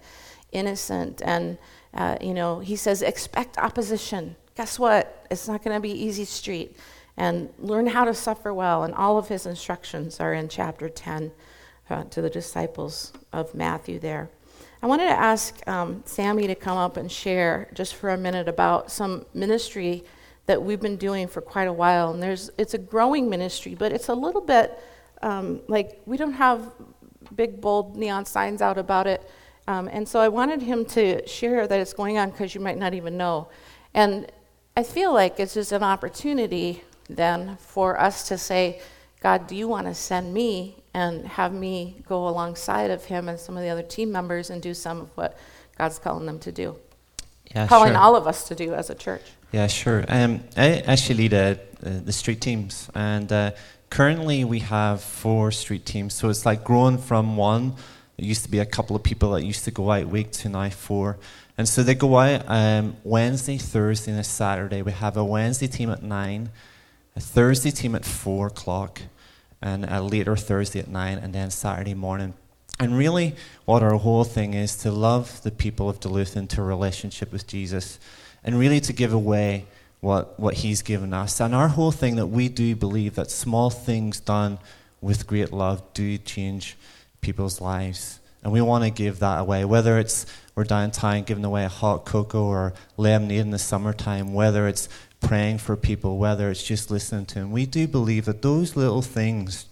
[0.52, 1.22] innocent.
[1.24, 1.56] And,
[1.94, 4.36] uh, you know, he says, expect opposition.
[4.54, 5.26] Guess what?
[5.30, 6.76] It's not going to be easy street
[7.16, 8.84] and learn how to suffer well.
[8.84, 11.32] And all of his instructions are in chapter 10
[11.88, 14.28] uh, to the disciples of Matthew there.
[14.82, 18.46] I wanted to ask um, Sammy to come up and share just for a minute
[18.46, 20.04] about some ministry
[20.50, 22.10] that we've been doing for quite a while.
[22.10, 24.76] And there's, it's a growing ministry, but it's a little bit
[25.22, 26.72] um, like we don't have
[27.36, 29.30] big, bold neon signs out about it.
[29.68, 32.78] Um, and so I wanted him to share that it's going on because you might
[32.78, 33.48] not even know.
[33.94, 34.26] And
[34.76, 38.80] I feel like it's just an opportunity then for us to say,
[39.20, 43.38] God, do you want to send me and have me go alongside of him and
[43.38, 45.38] some of the other team members and do some of what
[45.78, 46.74] God's calling them to do?
[47.54, 48.00] Yeah, calling sure.
[48.00, 49.22] all of us to do as a church.
[49.52, 50.04] Yeah, sure.
[50.08, 53.50] Um, I actually lead uh, the street teams, and uh,
[53.90, 56.14] currently we have four street teams.
[56.14, 57.74] So it's like growing from one.
[58.16, 60.48] It used to be a couple of people that used to go out week to
[60.48, 61.18] now four.
[61.58, 64.82] And so they go out um, Wednesday, Thursday, and a Saturday.
[64.82, 66.50] We have a Wednesday team at 9,
[67.16, 69.02] a Thursday team at 4 o'clock,
[69.60, 72.34] and a later Thursday at 9, and then Saturday morning.
[72.80, 77.30] And really, what our whole thing is to love the people of Duluth into relationship
[77.30, 78.00] with Jesus,
[78.42, 79.66] and really to give away
[80.00, 81.40] what, what He's given us.
[81.40, 84.58] And our whole thing that we do believe that small things done
[85.02, 86.76] with great love do change
[87.20, 88.18] people's lives.
[88.42, 90.24] And we want to give that away, whether it's
[90.54, 94.88] we're downtown giving away a hot cocoa or lemonade in the summertime, whether it's
[95.20, 97.52] praying for people, whether it's just listening to them.
[97.52, 99.66] We do believe that those little things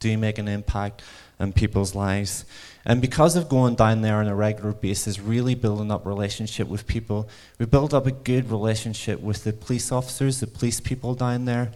[0.00, 1.02] do make an impact
[1.40, 2.44] on people's lives.
[2.84, 6.86] And because of going down there on a regular basis, really building up relationship with
[6.86, 7.28] people,
[7.58, 11.70] we built up a good relationship with the police officers, the police people down there.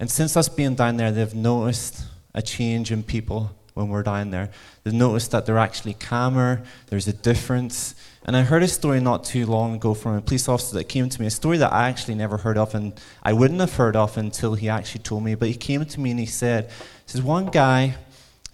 [0.00, 2.04] And since us being down there, they've noticed
[2.34, 4.50] a change in people when we're down there.
[4.82, 7.94] They've noticed that they're actually calmer, there's a difference.
[8.24, 11.08] And I heard a story not too long ago from a police officer that came
[11.08, 12.92] to me, a story that I actually never heard of, and
[13.22, 15.36] I wouldn't have heard of until he actually told me.
[15.36, 16.70] But he came to me and he said,
[17.06, 17.94] is one guy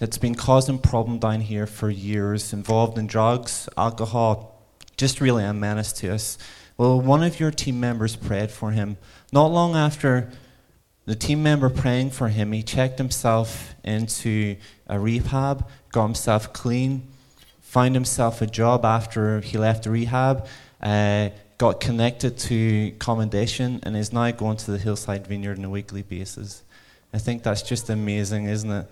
[0.03, 4.61] that's been causing problem down here for years, involved in drugs, alcohol,
[4.97, 6.37] just really a menace to us.
[6.77, 8.97] Well, one of your team members prayed for him.
[9.33, 10.29] Not long after
[11.05, 14.57] the team member praying for him, he checked himself into
[14.89, 17.07] a rehab, got himself clean,
[17.61, 20.49] found himself a job after he left the rehab,
[20.83, 21.29] uh,
[21.59, 26.03] got connected to commendation, and is now going to the Hillside Vineyard on a weekly
[26.03, 26.65] basis.
[27.15, 28.87] I think that's just amazing, isn't it?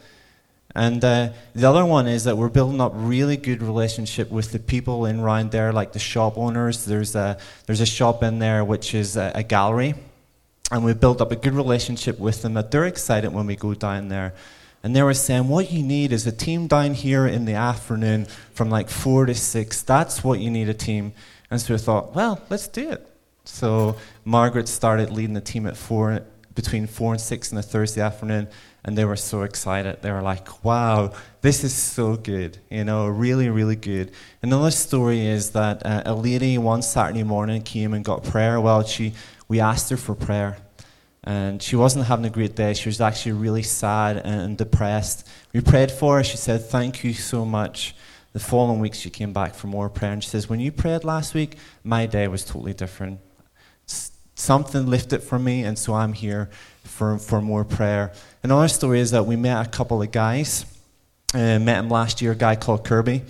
[0.74, 4.58] And uh, the other one is that we're building up really good relationship with the
[4.58, 6.84] people in around there, like the shop owners.
[6.84, 9.94] There's a there's a shop in there which is a, a gallery,
[10.70, 12.54] and we've built up a good relationship with them.
[12.54, 14.32] That they're excited when we go down there
[14.82, 18.26] and they were saying, what you need is a team down here in the afternoon
[18.54, 19.82] from like four to six.
[19.82, 21.12] That's what you need a team.
[21.50, 23.06] And so we thought, well, let's do it.
[23.44, 26.22] So Margaret started leading the team at four
[26.54, 28.48] between four and six on a Thursday afternoon,
[28.84, 30.02] and they were so excited.
[30.02, 32.58] They were like, "Wow, this is so good!
[32.70, 34.12] You know, really, really good."
[34.42, 38.60] Another story is that uh, a lady one Saturday morning came and got prayer.
[38.60, 39.14] Well, she
[39.48, 40.58] we asked her for prayer,
[41.24, 42.74] and she wasn't having a great day.
[42.74, 45.28] She was actually really sad and depressed.
[45.52, 46.24] We prayed for her.
[46.24, 47.94] She said, "Thank you so much."
[48.32, 51.04] The following week, she came back for more prayer, and she says, "When you prayed
[51.04, 53.20] last week, my day was totally different."
[54.40, 56.50] something lifted for me, and so I'm here
[56.82, 58.12] for, for more prayer.
[58.42, 60.64] Another story is that we met a couple of guys.
[61.34, 63.22] Uh, met him last year, a guy called Kirby.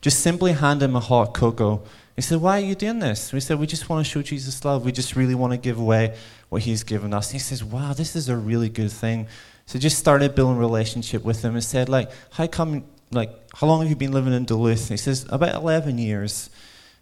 [0.00, 1.82] Just simply hand him a hot cocoa.
[2.16, 3.32] He said, Why are you doing this?
[3.32, 4.84] We said, We just want to show Jesus love.
[4.84, 6.16] We just really want to give away
[6.48, 7.28] what he's given us.
[7.28, 9.28] And he says, Wow, this is a really good thing.
[9.66, 13.80] So just started building relationship with him and said, like, how come like how long
[13.80, 14.88] have you been living in Duluth?
[14.88, 16.50] He says, About eleven years.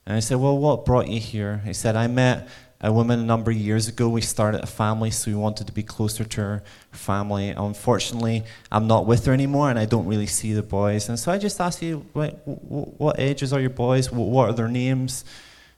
[0.06, 1.62] And I said, Well, what brought you here?
[1.64, 2.48] He said, I met
[2.84, 4.08] a woman a number of years ago.
[4.10, 6.62] We started a family, so we wanted to be closer to her
[6.92, 7.48] family.
[7.48, 11.08] Unfortunately, I'm not with her anymore, and I don't really see the boys.
[11.08, 14.12] And so I just asked you, what, what ages are your boys?
[14.12, 15.24] What are their names?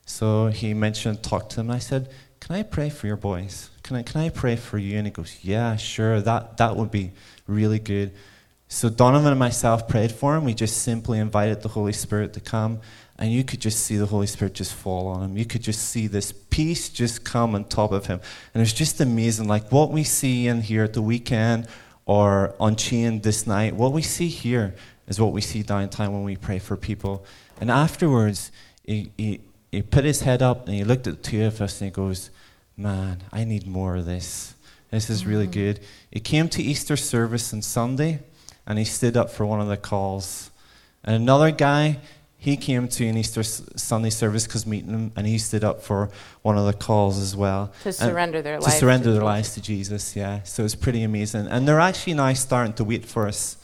[0.05, 1.71] So he mentioned, talked to them.
[1.71, 3.71] I said, Can I pray for your boys?
[3.85, 4.99] Can I, can I pray for you?
[4.99, 6.21] And he goes, Yeah, sure.
[6.21, 7.13] That, that would be
[7.47, 8.13] really good.
[8.69, 10.45] So Donovan and myself prayed for him.
[10.45, 12.81] We just simply invited the Holy Spirit to come
[13.19, 15.37] and you could just see the Holy Spirit just fall on him.
[15.39, 18.21] You could just see this peace just come on top of him.
[18.53, 19.49] And it's just amazing.
[19.49, 21.67] Like what we see in here at the weekend
[22.05, 24.75] or Unchained this night, what we see here
[25.09, 27.25] is what we see downtown when we pray for people.
[27.59, 28.53] And afterwards,
[28.85, 29.41] he, he,
[29.73, 31.95] he put his head up and he looked at the two of us and he
[31.95, 32.31] goes,
[32.77, 34.55] Man, I need more of this.
[34.91, 35.53] This is really mm-hmm.
[35.53, 35.81] good.
[36.11, 38.21] He came to Easter service on Sunday
[38.67, 40.51] and he stood up for one of the calls.
[41.03, 41.99] And another guy,
[42.47, 46.11] he came to an Easter Sunday service because meeting him, and he stood up for
[46.43, 47.73] one of the calls as well.
[47.83, 48.73] To surrender their lives.
[48.73, 50.45] To surrender to their lives to Jesus, yeah.
[50.45, 51.49] So it's pretty amazing.
[51.49, 53.57] And they're actually now starting to wait for us.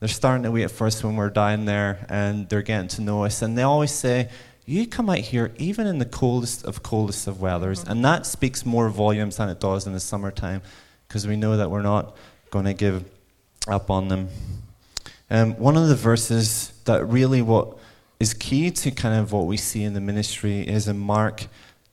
[0.00, 3.26] They're starting to wait for us when we're down there, and they're getting to know
[3.26, 3.42] us.
[3.42, 4.30] And they always say,
[4.64, 7.80] you come out here even in the coldest of coldest of weathers.
[7.80, 7.90] Mm-hmm.
[7.90, 10.62] And that speaks more volumes than it does in the summertime
[11.06, 12.16] because we know that we're not
[12.48, 13.04] going to give
[13.68, 14.30] up on them.
[15.28, 17.76] Um, one of the verses that really what
[18.18, 21.46] is key to kind of what we see in the ministry is in Mark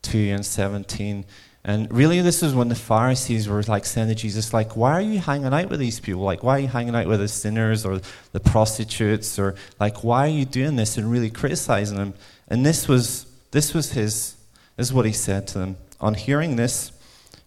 [0.03, 1.25] 2 and 17.
[1.65, 5.01] And really, this is when the Pharisees were like saying to Jesus, like, why are
[5.01, 6.21] you hanging out with these people?
[6.21, 8.01] Like, why are you hanging out with the sinners or
[8.33, 9.39] the prostitutes?
[9.39, 10.97] Or like, why are you doing this?
[10.97, 12.13] And really criticizing them.
[12.49, 14.35] And this was this was his
[14.75, 15.77] this is what he said to them.
[16.01, 16.91] On hearing this,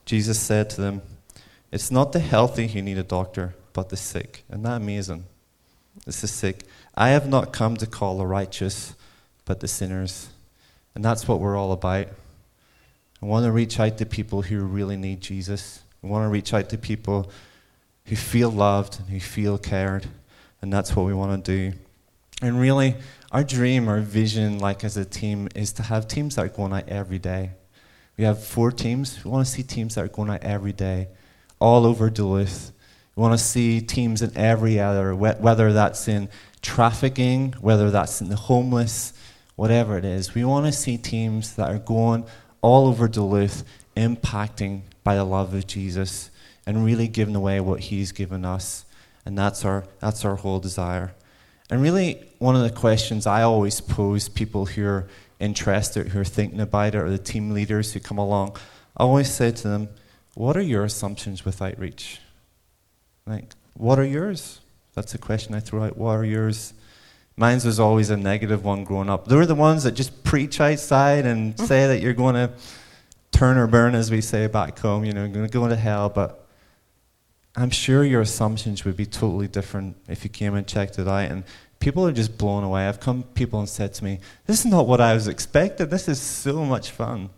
[0.07, 1.03] Jesus said to them,
[1.71, 4.45] It's not the healthy who need a doctor, but the sick.
[4.49, 5.25] Isn't that amazing?
[6.07, 6.63] It's the sick.
[6.97, 8.95] I have not come to call the righteous,
[9.45, 10.29] but the sinners.
[10.95, 12.07] And that's what we're all about.
[13.23, 15.83] I want to reach out to people who really need Jesus.
[16.03, 17.31] I want to reach out to people
[18.07, 20.07] who feel loved and who feel cared.
[20.63, 21.77] And that's what we want to do.
[22.41, 22.95] And really,
[23.33, 26.73] our dream, our vision, like as a team, is to have teams that are going
[26.73, 27.51] out every day.
[28.17, 29.23] We have four teams.
[29.25, 31.09] We want to see teams that are going out every day,
[31.59, 32.73] all over Duluth.
[33.17, 36.29] We want to see teams in every other, whether that's in
[36.61, 39.15] trafficking, whether that's in the homeless,
[39.57, 40.35] whatever it is.
[40.35, 42.27] We want to see teams that are going
[42.61, 43.65] all over Duluth,
[43.97, 46.31] impacting by the love of Jesus
[46.67, 48.85] and really giving away what He's given us.
[49.25, 51.15] And that's our, that's our whole desire.
[51.71, 55.09] And really, one of the questions I always pose people who are
[55.41, 58.57] interested, who are thinking about it, or the team leaders who come along,
[58.97, 59.89] I always say to them,
[60.35, 62.21] What are your assumptions with outreach?
[63.27, 64.61] Like, what are yours?
[64.95, 65.97] That's a question I throw out.
[65.97, 66.73] What are yours?
[67.37, 69.29] Mine was always a negative one growing up.
[69.29, 72.53] They were the ones that just preach outside and say that you're going to
[73.31, 75.77] turn or burn, as we say back home, you know, you're going to go to
[75.77, 76.09] hell.
[76.09, 76.47] But
[77.55, 81.31] I'm sure your assumptions would be totally different if you came and checked it out.
[81.31, 81.45] And
[81.79, 82.89] people are just blown away.
[82.89, 85.89] I've come people and said to me, "This is not what I was expecting.
[85.89, 87.31] This is so much fun."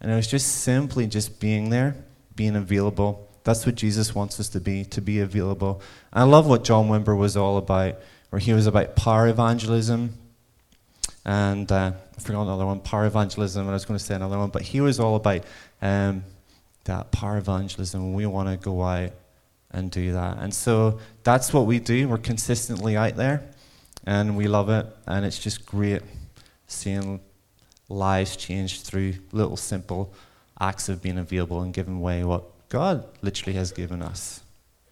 [0.00, 1.96] And it was just simply just being there,
[2.34, 5.80] being available, that's what Jesus wants us to be, to be available.
[6.12, 7.94] And I love what John Wimber was all about,
[8.28, 10.18] where he was about power evangelism.
[11.24, 14.36] And uh, I forgot another one, power evangelism, and I was going to say another
[14.36, 15.44] one, but he was all about
[15.80, 16.24] um,
[16.84, 18.12] that power evangelism.
[18.12, 19.12] We want to go out
[19.70, 20.36] and do that.
[20.40, 22.06] And so that's what we do.
[22.06, 23.48] We're consistently out there,
[24.04, 24.84] and we love it.
[25.06, 26.02] And it's just great
[26.66, 27.20] seeing
[27.88, 30.12] lives changed through little simple
[30.60, 34.42] acts of being available and giving away what God literally has given us.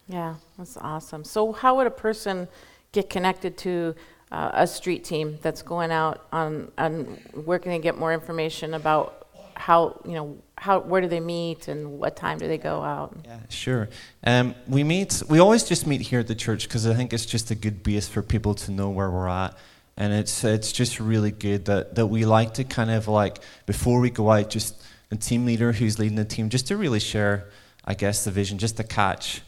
[0.08, 1.24] Yeah, that's awesome.
[1.24, 2.48] So, how would a person
[2.92, 3.94] get connected to
[4.32, 9.26] uh, a street team that's going out on, on working to get more information about
[9.54, 13.16] how, you know, how where do they meet and what time do they go out?
[13.24, 13.88] Yeah, sure.
[14.24, 15.22] Um, we meet.
[15.28, 17.82] We always just meet here at the church because I think it's just a good
[17.82, 19.56] base for people to know where we're at,
[19.96, 24.00] and it's it's just really good that that we like to kind of like before
[24.00, 27.48] we go out, just the team leader who's leading the team, just to really share,
[27.86, 29.42] I guess, the vision, just to catch,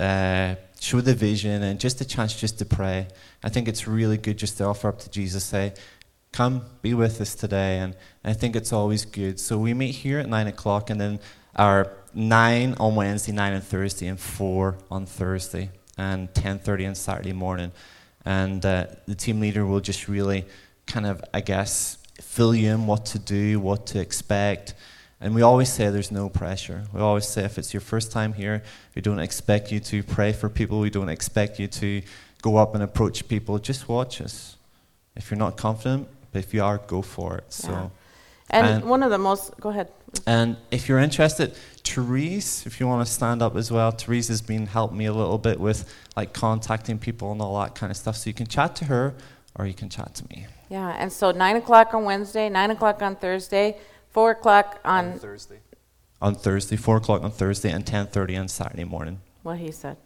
[0.00, 3.08] uh, show the vision, and just a chance just to pray.
[3.42, 5.74] I think it's really good just to offer up to Jesus, say,
[6.32, 7.78] come be with us today.
[7.78, 9.38] And I think it's always good.
[9.38, 11.20] So we meet here at 9 o'clock, and then
[11.56, 17.32] our 9 on Wednesday, 9 on Thursday, and 4 on Thursday, and 10.30 on Saturday
[17.32, 17.72] morning.
[18.24, 20.46] And uh, the team leader will just really
[20.86, 24.74] kind of, I guess, fill you in what to do, what to expect.
[25.22, 26.82] And we always say there's no pressure.
[26.92, 28.62] We always say if it's your first time here,
[28.96, 30.80] we don't expect you to pray for people.
[30.80, 32.02] We don't expect you to
[32.42, 33.58] go up and approach people.
[33.60, 34.56] Just watch us.
[35.14, 37.52] If you're not confident, but if you are, go for it.
[37.52, 37.88] So, Yeah.
[38.50, 39.88] And, And- one of the most go ahead.
[40.26, 41.54] and if you're interested,
[41.84, 45.12] Therese, if you want to stand up as well, Therese has been helping me a
[45.12, 48.16] little bit with like contacting people and all that kind of stuff.
[48.16, 49.14] So you can chat to her
[49.54, 50.46] or you can chat to me.
[50.68, 53.76] Yeah, and so nine o'clock on Wednesday, nine o'clock on Thursday,
[54.12, 55.60] four o'clock on Thursday.
[56.20, 59.20] On Thursday, four o'clock on Thursday, and ten thirty on Saturday morning.
[59.42, 59.96] what he said.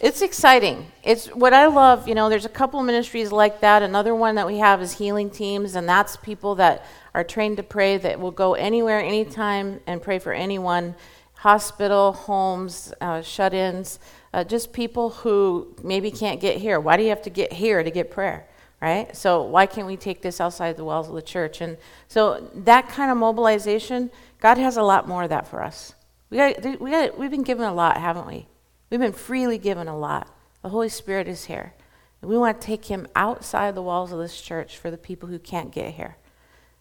[0.00, 0.90] It's exciting.
[1.04, 2.08] It's what I love.
[2.08, 3.82] You know, there's a couple of ministries like that.
[3.82, 6.84] Another one that we have is healing teams, and that's people that
[7.14, 10.96] are trained to pray that will go anywhere, anytime, and pray for anyone
[11.34, 13.98] hospital, homes, uh, shut ins,
[14.32, 16.78] uh, just people who maybe can't get here.
[16.78, 18.46] Why do you have to get here to get prayer?
[18.82, 19.16] Right?
[19.16, 21.60] So, why can't we take this outside the walls of the church?
[21.60, 21.78] And
[22.08, 24.10] so, that kind of mobilization,
[24.40, 25.94] God has a lot more of that for us.
[26.30, 28.48] We got, we got, we've been given a lot, haven't we?
[28.90, 30.28] We've been freely given a lot.
[30.62, 31.74] The Holy Spirit is here.
[32.20, 35.28] And we want to take him outside the walls of this church for the people
[35.28, 36.16] who can't get here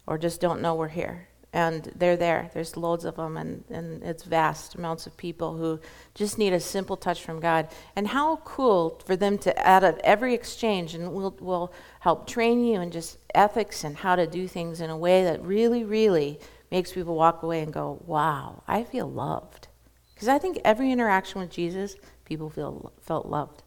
[0.08, 1.28] or just don't know we're here.
[1.54, 2.50] And they're there.
[2.54, 5.82] There's loads of them, and, and it's vast amounts of people who
[6.14, 7.68] just need a simple touch from God.
[7.96, 12.64] And how cool for them to, out of every exchange, and we'll, we'll help train
[12.64, 16.40] you in just ethics and how to do things in a way that really, really
[16.72, 19.68] makes people walk away and go, wow, I feel loved.
[20.14, 23.64] Because I think every interaction with Jesus, people feel felt loved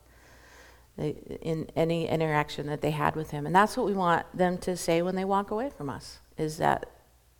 [0.96, 4.76] in any interaction that they had with him, and that's what we want them to
[4.76, 6.88] say when they walk away from us: is that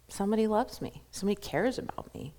[0.09, 2.34] somebody loves me, somebody cares about me.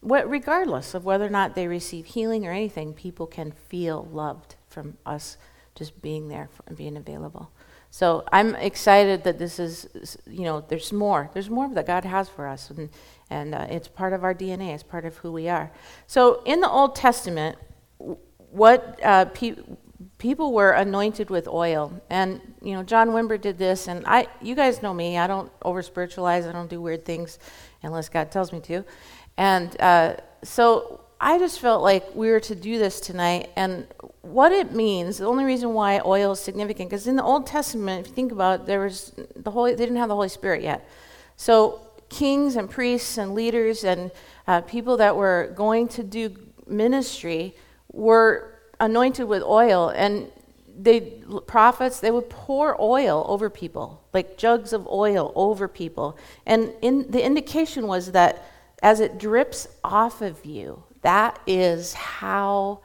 [0.00, 4.56] What, regardless of whether or not they receive healing or anything, people can feel loved
[4.66, 5.36] from us
[5.74, 7.50] just being there and being available.
[7.90, 11.28] So I'm excited that this is, you know, there's more.
[11.34, 12.88] There's more that God has for us, and
[13.28, 14.72] and uh, it's part of our DNA.
[14.74, 15.72] It's part of who we are.
[16.06, 17.58] So in the Old Testament,
[17.98, 19.26] what uh,
[20.20, 24.54] people were anointed with oil, and you know, John Wimber did this, and I, you
[24.54, 25.18] guys know me.
[25.18, 26.46] I don't over spiritualize.
[26.46, 27.38] I don't do weird things
[27.82, 28.84] unless God tells me to,
[29.36, 33.86] and uh, so I just felt like we were to do this tonight, and
[34.20, 35.18] what it means.
[35.18, 38.30] The only reason why oil is significant, because in the Old Testament, if you think
[38.30, 39.72] about, it, there was the Holy.
[39.72, 40.86] They didn't have the Holy Spirit yet,
[41.36, 44.10] so kings and priests and leaders and
[44.46, 47.54] uh, people that were going to do ministry
[47.92, 50.30] were anointed with oil, and
[50.76, 51.00] they
[51.46, 57.10] prophets they would pour oil over people, like jugs of oil over people, and in
[57.10, 58.44] the indication was that
[58.82, 62.80] as it drips off of you, that is how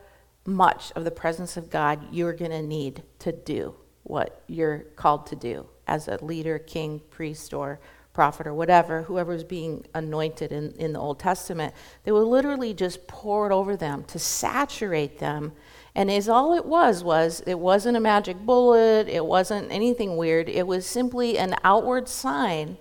[0.45, 3.73] much of the presence of God you're going to need to do
[4.03, 7.79] what you're called to do as a leader, king, priest, or
[8.13, 11.73] prophet, or whatever, whoever was being anointed in, in the Old Testament.
[12.03, 15.51] They would literally just pour it over them to saturate them.
[15.95, 20.49] And as all it was was it wasn't a magic bullet, it wasn't anything weird.
[20.49, 22.77] It was simply an outward sign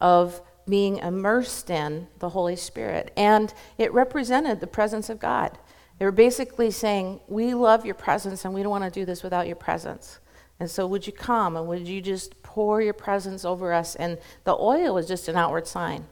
[0.00, 3.12] of being immersed in the Holy Spirit.
[3.16, 5.56] And it represented the presence of God.
[5.98, 9.22] They were basically saying, We love your presence and we don't want to do this
[9.22, 10.18] without your presence.
[10.60, 13.94] And so, would you come and would you just pour your presence over us?
[13.94, 16.06] And the oil was just an outward sign.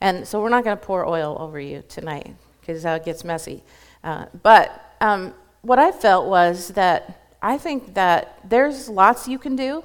[0.00, 3.62] And so, we're not going to pour oil over you tonight because that gets messy.
[4.04, 5.34] Uh, but um,
[5.66, 9.82] what I felt was that I think that there's lots you can do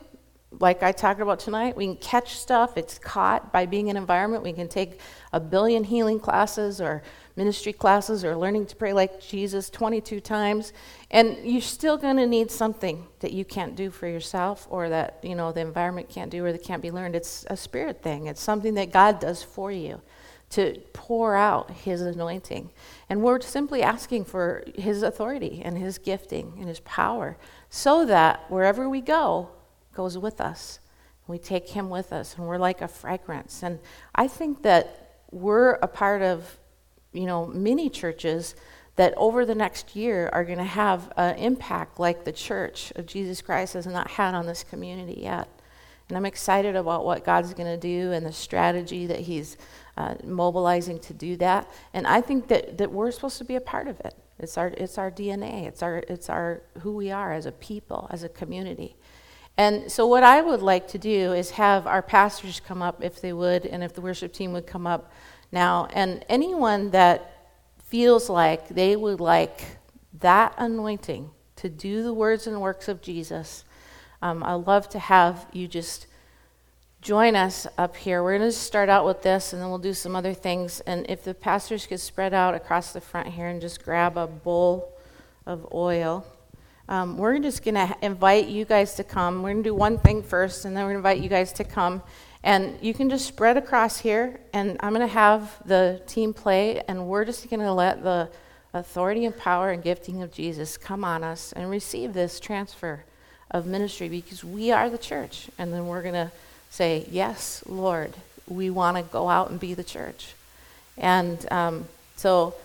[0.59, 2.75] like I talked about tonight, we can catch stuff.
[2.75, 4.43] It's caught by being in environment.
[4.43, 4.99] We can take
[5.31, 7.03] a billion healing classes or
[7.37, 10.73] ministry classes or learning to pray like Jesus 22 times.
[11.09, 15.19] And you're still going to need something that you can't do for yourself or that,
[15.23, 17.15] you know, the environment can't do or that can't be learned.
[17.15, 18.27] It's a spirit thing.
[18.27, 20.01] It's something that God does for you
[20.51, 22.71] to pour out his anointing.
[23.09, 27.37] And we're simply asking for his authority and his gifting and his power
[27.69, 29.49] so that wherever we go,
[29.93, 30.79] goes with us.
[31.27, 33.63] We take him with us, and we're like a fragrance.
[33.63, 33.79] And
[34.15, 36.57] I think that we're a part of,
[37.13, 38.55] you know, many churches
[38.97, 43.05] that over the next year are going to have an impact like the church of
[43.05, 45.47] Jesus Christ has not had on this community yet.
[46.09, 49.55] And I'm excited about what God's going to do and the strategy that He's
[49.97, 51.69] uh, mobilizing to do that.
[51.93, 54.15] And I think that, that we're supposed to be a part of it.
[54.39, 58.07] It's our, it's our DNA, it's, our, it's our, who we are as a people,
[58.09, 58.95] as a community.
[59.57, 63.21] And so, what I would like to do is have our pastors come up if
[63.21, 65.11] they would, and if the worship team would come up
[65.51, 65.87] now.
[65.93, 67.49] And anyone that
[67.85, 69.77] feels like they would like
[70.19, 73.65] that anointing to do the words and works of Jesus,
[74.21, 76.07] um, I'd love to have you just
[77.01, 78.21] join us up here.
[78.21, 80.81] We're going to start out with this, and then we'll do some other things.
[80.81, 84.27] And if the pastors could spread out across the front here and just grab a
[84.27, 84.93] bowl
[85.47, 86.25] of oil.
[86.87, 89.41] Um, we're just going to invite you guys to come.
[89.41, 91.51] We're going to do one thing first, and then we're going to invite you guys
[91.53, 92.03] to come.
[92.43, 96.83] And you can just spread across here, and I'm going to have the team play,
[96.87, 98.29] and we're just going to let the
[98.73, 103.05] authority and power and gifting of Jesus come on us and receive this transfer
[103.49, 105.49] of ministry because we are the church.
[105.57, 106.31] And then we're going to
[106.71, 108.15] say, Yes, Lord,
[108.47, 110.33] we want to go out and be the church.
[110.97, 112.55] And um, so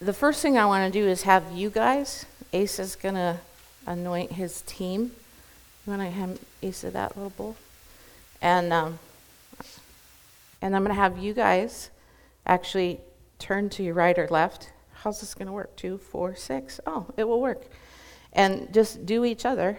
[0.00, 3.38] the first thing I want to do is have you guys, Ace is going to
[3.86, 5.12] anoint his team.
[5.86, 7.56] You want to have Asa that little bowl?
[8.42, 8.98] And, um,
[10.60, 11.90] and I'm going to have you guys
[12.46, 13.00] actually
[13.38, 14.70] turn to your right or left.
[14.92, 15.76] How's this going to work?
[15.76, 16.80] Two, four, six.
[16.86, 17.62] Oh, it will work.
[18.32, 19.78] And just do each other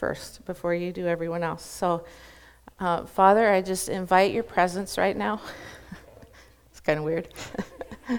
[0.00, 1.62] first before you do everyone else.
[1.62, 2.04] So,
[2.80, 5.42] uh, Father, I just invite your presence right now.
[6.70, 7.28] it's kind of weird.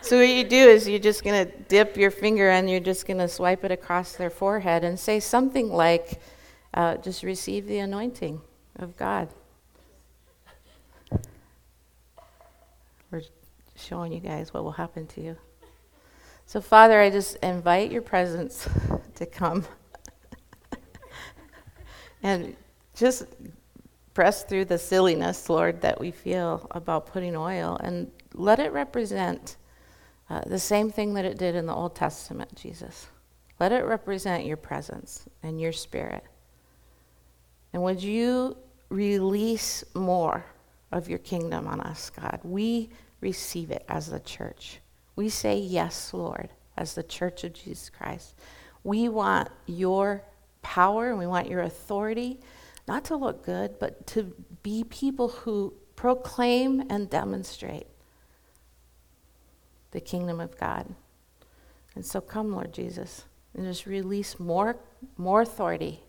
[0.00, 3.06] so, what you do is you're just going to dip your finger and you're just
[3.06, 6.18] going to swipe it across their forehead and say something like,
[6.72, 8.40] uh, just receive the anointing
[8.76, 9.28] of God.
[13.10, 13.22] We're
[13.76, 15.36] showing you guys what will happen to you.
[16.46, 18.66] So, Father, I just invite your presence
[19.16, 19.66] to come
[22.24, 22.56] and
[22.96, 23.26] just
[24.14, 29.56] press through the silliness, Lord, that we feel about putting oil and let it represent
[30.30, 33.08] uh, the same thing that it did in the Old Testament, Jesus.
[33.60, 36.24] Let it represent your presence and your spirit.
[37.72, 38.56] And would you
[38.88, 40.46] release more
[40.92, 42.40] of your kingdom on us, God?
[42.42, 42.88] We
[43.20, 44.80] receive it as the church.
[45.14, 48.34] We say yes, Lord, as the church of Jesus Christ.
[48.82, 50.22] We want your
[50.64, 52.40] power and we want your authority,
[52.88, 54.34] not to look good, but to
[54.64, 57.86] be people who proclaim and demonstrate
[59.92, 60.92] the kingdom of God.
[61.94, 64.76] And so come, Lord Jesus, and just release more,
[65.16, 66.00] more authority.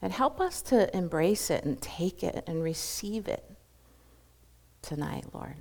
[0.00, 3.44] And help us to embrace it and take it and receive it
[4.80, 5.56] tonight, Lord.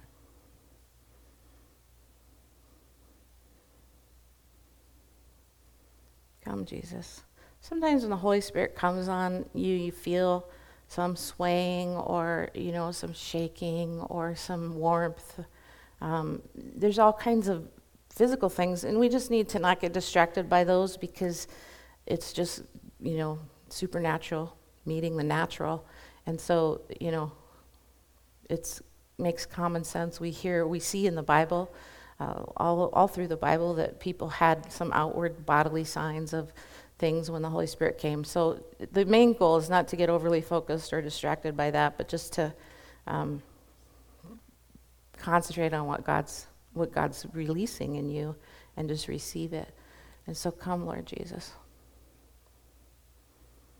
[6.44, 7.22] Come, Jesus.
[7.62, 10.50] Sometimes when the Holy Spirit comes on you, you feel
[10.88, 15.40] some swaying or, you know, some shaking or some warmth.
[16.02, 17.68] Um, there's all kinds of
[18.10, 21.48] physical things, and we just need to not get distracted by those because
[22.08, 22.64] it's just,
[23.00, 23.40] you know,
[23.70, 25.86] supernatural meeting the natural.
[26.26, 27.32] And so, you know,
[28.50, 28.82] it
[29.18, 30.20] makes common sense.
[30.20, 31.72] We hear, we see in the Bible,
[32.20, 36.52] uh, all, all through the Bible, that people had some outward bodily signs of
[37.02, 38.24] things when the Holy Spirit came.
[38.24, 42.08] So the main goal is not to get overly focused or distracted by that, but
[42.08, 42.54] just to
[43.08, 43.42] um,
[45.18, 48.34] concentrate on what God's what God's releasing in you
[48.78, 49.68] and just receive it.
[50.26, 51.52] And so come, Lord Jesus.